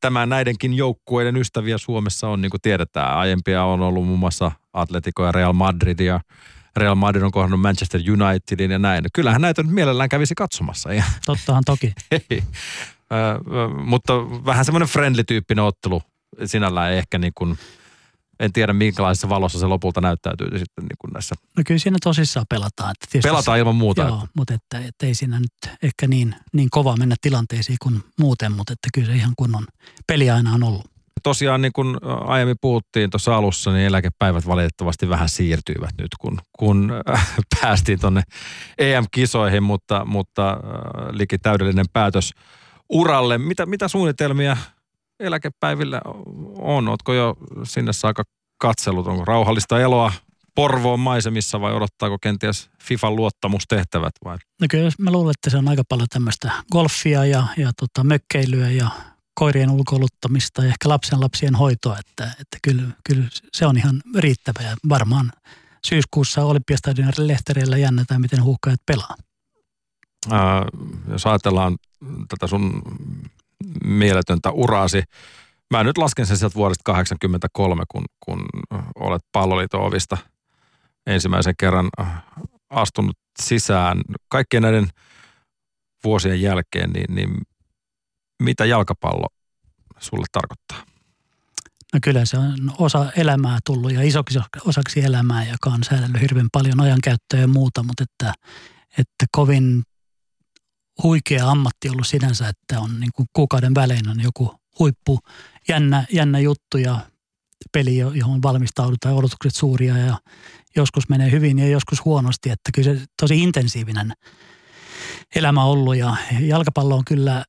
[0.01, 3.17] tämä näidenkin joukkueiden ystäviä Suomessa on, niin kuin tiedetään.
[3.17, 6.19] Aiempia on ollut muun muassa Atletico ja Real Madrid ja
[6.77, 9.05] Real Madrid on kohdannut Manchester Unitedin ja näin.
[9.13, 10.89] Kyllähän näitä nyt mielellään kävisi katsomassa.
[11.25, 11.93] Tottahan toki.
[12.11, 12.43] Hei.
[13.83, 14.13] mutta
[14.45, 16.01] vähän semmoinen friendly-tyyppinen ottelu
[16.45, 17.57] sinällään ehkä niin kuin–
[18.39, 21.35] en tiedä minkälaisessa valossa se lopulta näyttäytyy sitten niin kuin näissä.
[21.57, 22.91] No kyllä siinä tosissaan pelataan.
[22.91, 24.01] Että pelataan ilman muuta.
[24.01, 24.27] Joo, että.
[24.35, 28.73] mutta että, että ei siinä nyt ehkä niin, niin kova mennä tilanteisiin kuin muuten, mutta
[28.73, 29.65] että kyllä se ihan kunnon
[30.07, 30.85] peli aina on ollut.
[31.23, 36.91] Tosiaan niin kuin aiemmin puhuttiin tuossa alussa, niin eläkepäivät valitettavasti vähän siirtyivät nyt, kun, kun
[37.09, 38.23] äh, päästiin tuonne
[38.77, 40.57] EM-kisoihin, mutta, mutta äh,
[41.11, 42.33] liki täydellinen päätös
[42.89, 43.37] uralle.
[43.37, 44.57] Mitä, mitä suunnitelmia
[45.19, 46.01] eläkepäivillä
[46.57, 46.87] on?
[46.87, 48.23] Ootko jo sinne saakka
[48.57, 49.07] katsellut?
[49.07, 50.11] Onko rauhallista eloa
[50.55, 54.37] Porvoon maisemissa vai odottaako kenties FIFAn luottamustehtävät vai?
[54.61, 58.69] No kyllä mä luulen, että se on aika paljon tämmöistä golfia ja, ja tota mökkeilyä
[58.71, 58.89] ja
[59.39, 64.61] koirien ulkoiluttamista ja ehkä lapsen lapsien hoitoa, että, että kyllä, kyllä se on ihan riittävä
[64.61, 65.31] ja varmaan
[65.87, 69.15] syyskuussa Olympiastadion lehtereillä jännätään, miten huuhkajat pelaa.
[70.31, 70.65] Ää,
[71.09, 71.77] jos ajatellaan
[72.27, 72.81] tätä sun
[73.83, 75.03] mieletöntä uraasi.
[75.71, 78.45] Mä nyt lasken sen sieltä vuodesta 83, kun, kun
[78.95, 80.17] olet palloliiton ovista
[81.07, 81.89] ensimmäisen kerran
[82.69, 84.01] astunut sisään.
[84.29, 84.87] Kaikkien näiden
[86.03, 87.41] vuosien jälkeen, niin, niin
[88.43, 89.27] mitä jalkapallo
[89.99, 90.97] sulle tarkoittaa?
[91.93, 96.47] No kyllä se on osa elämää tullut ja isoksi osaksi elämää, joka on säädellyt hirveän
[96.51, 98.33] paljon ajankäyttöä ja muuta, mutta että,
[98.97, 99.83] että kovin
[101.03, 105.19] huikea ammatti ollut sinänsä, että on niin kuin kuukauden välein on joku huippu,
[105.67, 106.99] jännä, jännä juttu ja
[107.71, 110.17] peli, johon valmistaudutaan, odotukset suuria ja
[110.75, 114.13] joskus menee hyvin ja joskus huonosti, että kyllä se tosi intensiivinen
[115.35, 117.45] elämä ollut ja jalkapallo on kyllä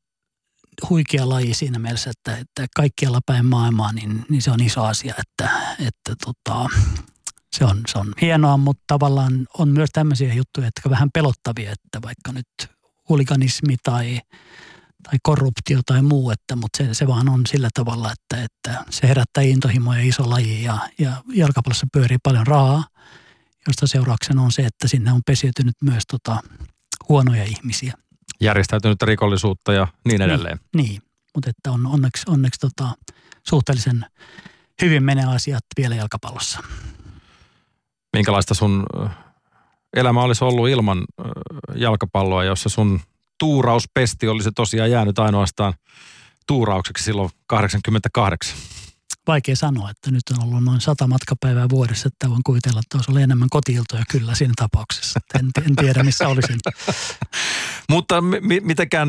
[0.91, 5.15] huikea laji siinä mielessä, että, että kaikkialla päin maailmaa, niin, niin se on iso asia,
[5.19, 5.51] että,
[5.87, 6.69] että tota,
[7.57, 12.03] se, on, se on hienoa, mutta tavallaan on myös tämmöisiä juttuja, jotka vähän pelottavia, että
[12.03, 12.78] vaikka nyt
[13.09, 14.21] huliganismi tai,
[15.03, 19.09] tai korruptio tai muu, että, mutta se, se vaan on sillä tavalla, että, että se
[19.09, 22.85] herättää intohimoja iso laji ja, ja jalkapallossa pyörii paljon rahaa,
[23.67, 26.43] josta seurauksena on se, että sinne on pesiytynyt myös tota,
[27.09, 27.93] huonoja ihmisiä.
[28.41, 30.61] Järjestäytynyt rikollisuutta ja niin edelleen.
[30.75, 31.03] Niin, niin.
[31.35, 32.95] mutta että on onneksi, onneksi tota,
[33.49, 34.07] suhteellisen
[34.83, 36.61] hyvin menee asiat vielä jalkapallossa.
[38.13, 38.87] Minkälaista sun
[39.99, 41.05] elämä olisi ollut ilman
[41.75, 43.01] jalkapalloa, jossa sun
[43.39, 45.75] tuurauspesti olisi tosiaan jäänyt ainoastaan
[46.47, 48.57] tuuraukseksi silloin 88?
[49.27, 53.11] Vaikea sanoa, että nyt on ollut noin sata matkapäivää vuodessa, että voin kuvitella, että olisi
[53.11, 55.21] ollut enemmän kotiiltoja kyllä siinä tapauksessa.
[55.39, 56.59] En, en tiedä, missä olisin.
[57.93, 59.09] mutta mi- mitenkään,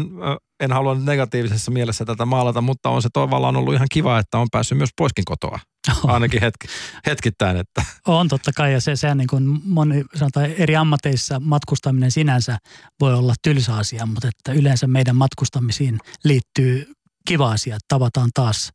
[0.59, 4.47] en halua negatiivisessa mielessä tätä maalata, mutta on se tavallaan ollut ihan kiva, että on
[4.51, 5.59] päässyt myös poiskin kotoa.
[6.03, 6.67] Ainakin hetki,
[7.05, 7.57] hetkittäin.
[7.57, 7.83] Että.
[8.07, 12.57] On totta kai ja se, sehän niin kuin moni, sanotaan, eri ammateissa matkustaminen sinänsä
[12.99, 16.91] voi olla tylsä asia, mutta että yleensä meidän matkustamisiin liittyy
[17.27, 18.71] kiva asia, että tavataan taas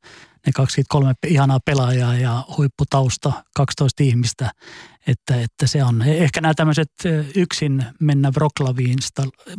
[0.46, 4.50] ne 23 ihanaa pelaajaa ja huipputausta 12 ihmistä.
[5.06, 6.92] Että, että se on ehkä nämä tämmöiset
[7.36, 8.32] yksin mennä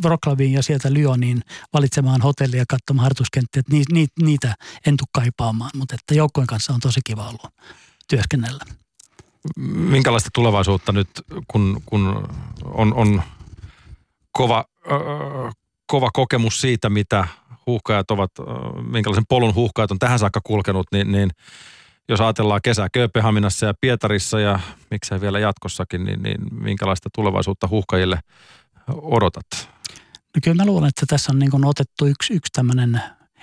[0.04, 4.54] Wroclawiin ja sieltä Lyoniin valitsemaan hotellia katsomaan harjoituskenttiä, että niitä
[4.86, 7.54] en tule kaipaamaan, mutta että joukkojen kanssa on tosi kiva ollut
[8.08, 8.64] työskennellä.
[9.66, 11.08] Minkälaista tulevaisuutta nyt,
[11.48, 12.28] kun, kun
[12.64, 13.22] on, on
[14.32, 15.54] kova, äh,
[15.86, 17.28] kova kokemus siitä, mitä
[17.66, 18.30] huuhkajat ovat,
[18.90, 21.30] minkälaisen polun huuhkajat on tähän saakka kulkenut, niin, niin
[22.08, 24.60] jos ajatellaan kesää Kööpenhaminassa ja Pietarissa ja
[24.90, 28.20] miksei vielä jatkossakin, niin, niin minkälaista tulevaisuutta huuhkajille
[28.88, 29.46] odotat?
[30.34, 33.00] No kyllä mä luulen, että tässä on niin otettu yksi, yksi tämmöinen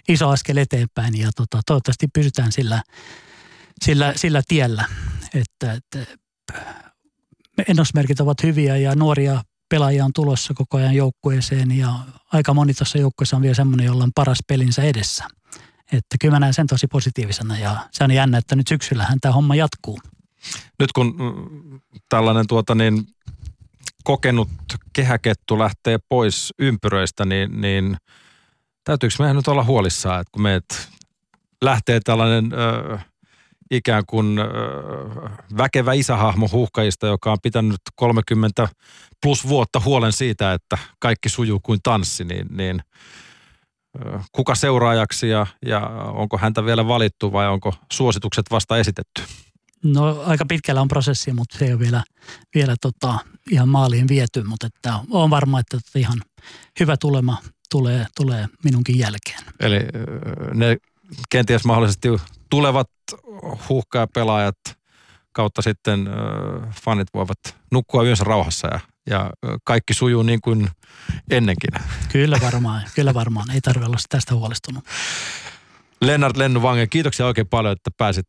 [0.09, 2.84] iso askel eteenpäin ja tota, toivottavasti pysytään sillä,
[3.82, 4.86] sillä, sillä tiellä,
[5.34, 6.17] että, että
[7.67, 9.41] ennusmerkit ovat hyviä ja nuoria
[9.74, 11.93] pelaajia on tulossa koko ajan joukkueeseen ja
[12.34, 15.24] aika moni tuossa joukkueessa on vielä semmoinen, jolla on paras pelinsä edessä.
[15.91, 19.34] Että kyllä mä näen sen tosi positiivisena ja se on jännä, että nyt syksyllähän tämä
[19.34, 19.99] homma jatkuu.
[20.80, 23.07] Nyt kun mm, tällainen tuota niin,
[24.03, 24.49] kokenut
[24.93, 27.97] kehäkettu lähtee pois ympyröistä, niin, niin
[28.84, 30.89] täytyykö meidän nyt olla huolissaan, että kun meet
[31.61, 32.97] lähtee tällainen ö,
[33.71, 34.43] ikään kuin ö,
[35.57, 38.67] väkevä isähahmo huuhkajista, joka on pitänyt 30
[39.24, 42.82] plus vuotta huolen siitä, että kaikki sujuu kuin tanssi, niin, niin
[44.32, 45.80] kuka seuraajaksi ja, ja
[46.13, 49.24] onko häntä vielä valittu vai onko suositukset vasta esitetty?
[49.84, 52.03] No aika pitkällä on prosessi, mutta se ei ole vielä,
[52.55, 53.19] vielä tota,
[53.51, 56.21] ihan maaliin viety, mutta että on varma, että ihan
[56.80, 57.38] hyvä tulema
[57.69, 59.43] tulee, tulee minunkin jälkeen.
[59.59, 59.80] Eli
[60.53, 60.78] ne
[61.30, 62.09] kenties mahdollisesti
[62.49, 62.89] tulevat
[63.69, 64.57] huuhkajapelaajat
[65.32, 66.09] kautta sitten
[66.84, 67.38] fanit voivat
[67.71, 68.80] nukkua yönsä rauhassa ja
[69.10, 69.32] ja
[69.64, 70.70] kaikki sujuu niin kuin
[71.30, 71.70] ennenkin.
[72.12, 73.51] Kyllä varmaan, kyllä varmaan.
[73.51, 74.84] Ei tarvitse olla tästä huolestunut.
[76.01, 78.28] Lennart Lennuvange, kiitoksia oikein paljon, että pääsit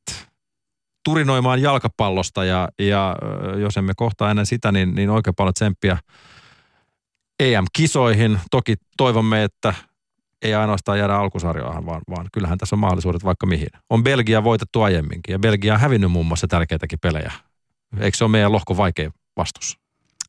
[1.05, 3.17] turinoimaan jalkapallosta ja, ja
[3.61, 5.99] jos emme kohtaa ennen sitä, niin, niin oikein paljon tsemppiä
[7.41, 8.41] EM-kisoihin.
[8.51, 9.75] Toki toivomme, että
[10.43, 13.69] ei ainoastaan jäädä alkusarjoihin, vaan, vaan kyllähän tässä on mahdollisuudet vaikka mihin.
[13.91, 17.33] On Belgia voitettu aiemminkin ja Belgia on hävinnyt muun muassa tärkeitäkin pelejä.
[18.01, 19.84] Eikö se ole meidän lohko vaikea vastus?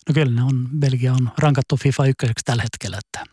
[0.10, 3.24] No kyllä ne on, Belgia on rankattu FIFA ykköseksi tällä hetkellä, että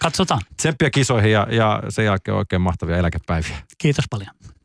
[0.00, 0.40] katsotaan.
[0.56, 3.56] Tsemppiä kisoihin ja, ja sen jälkeen oikein mahtavia eläkepäiviä.
[3.78, 4.30] Kiitos paljon.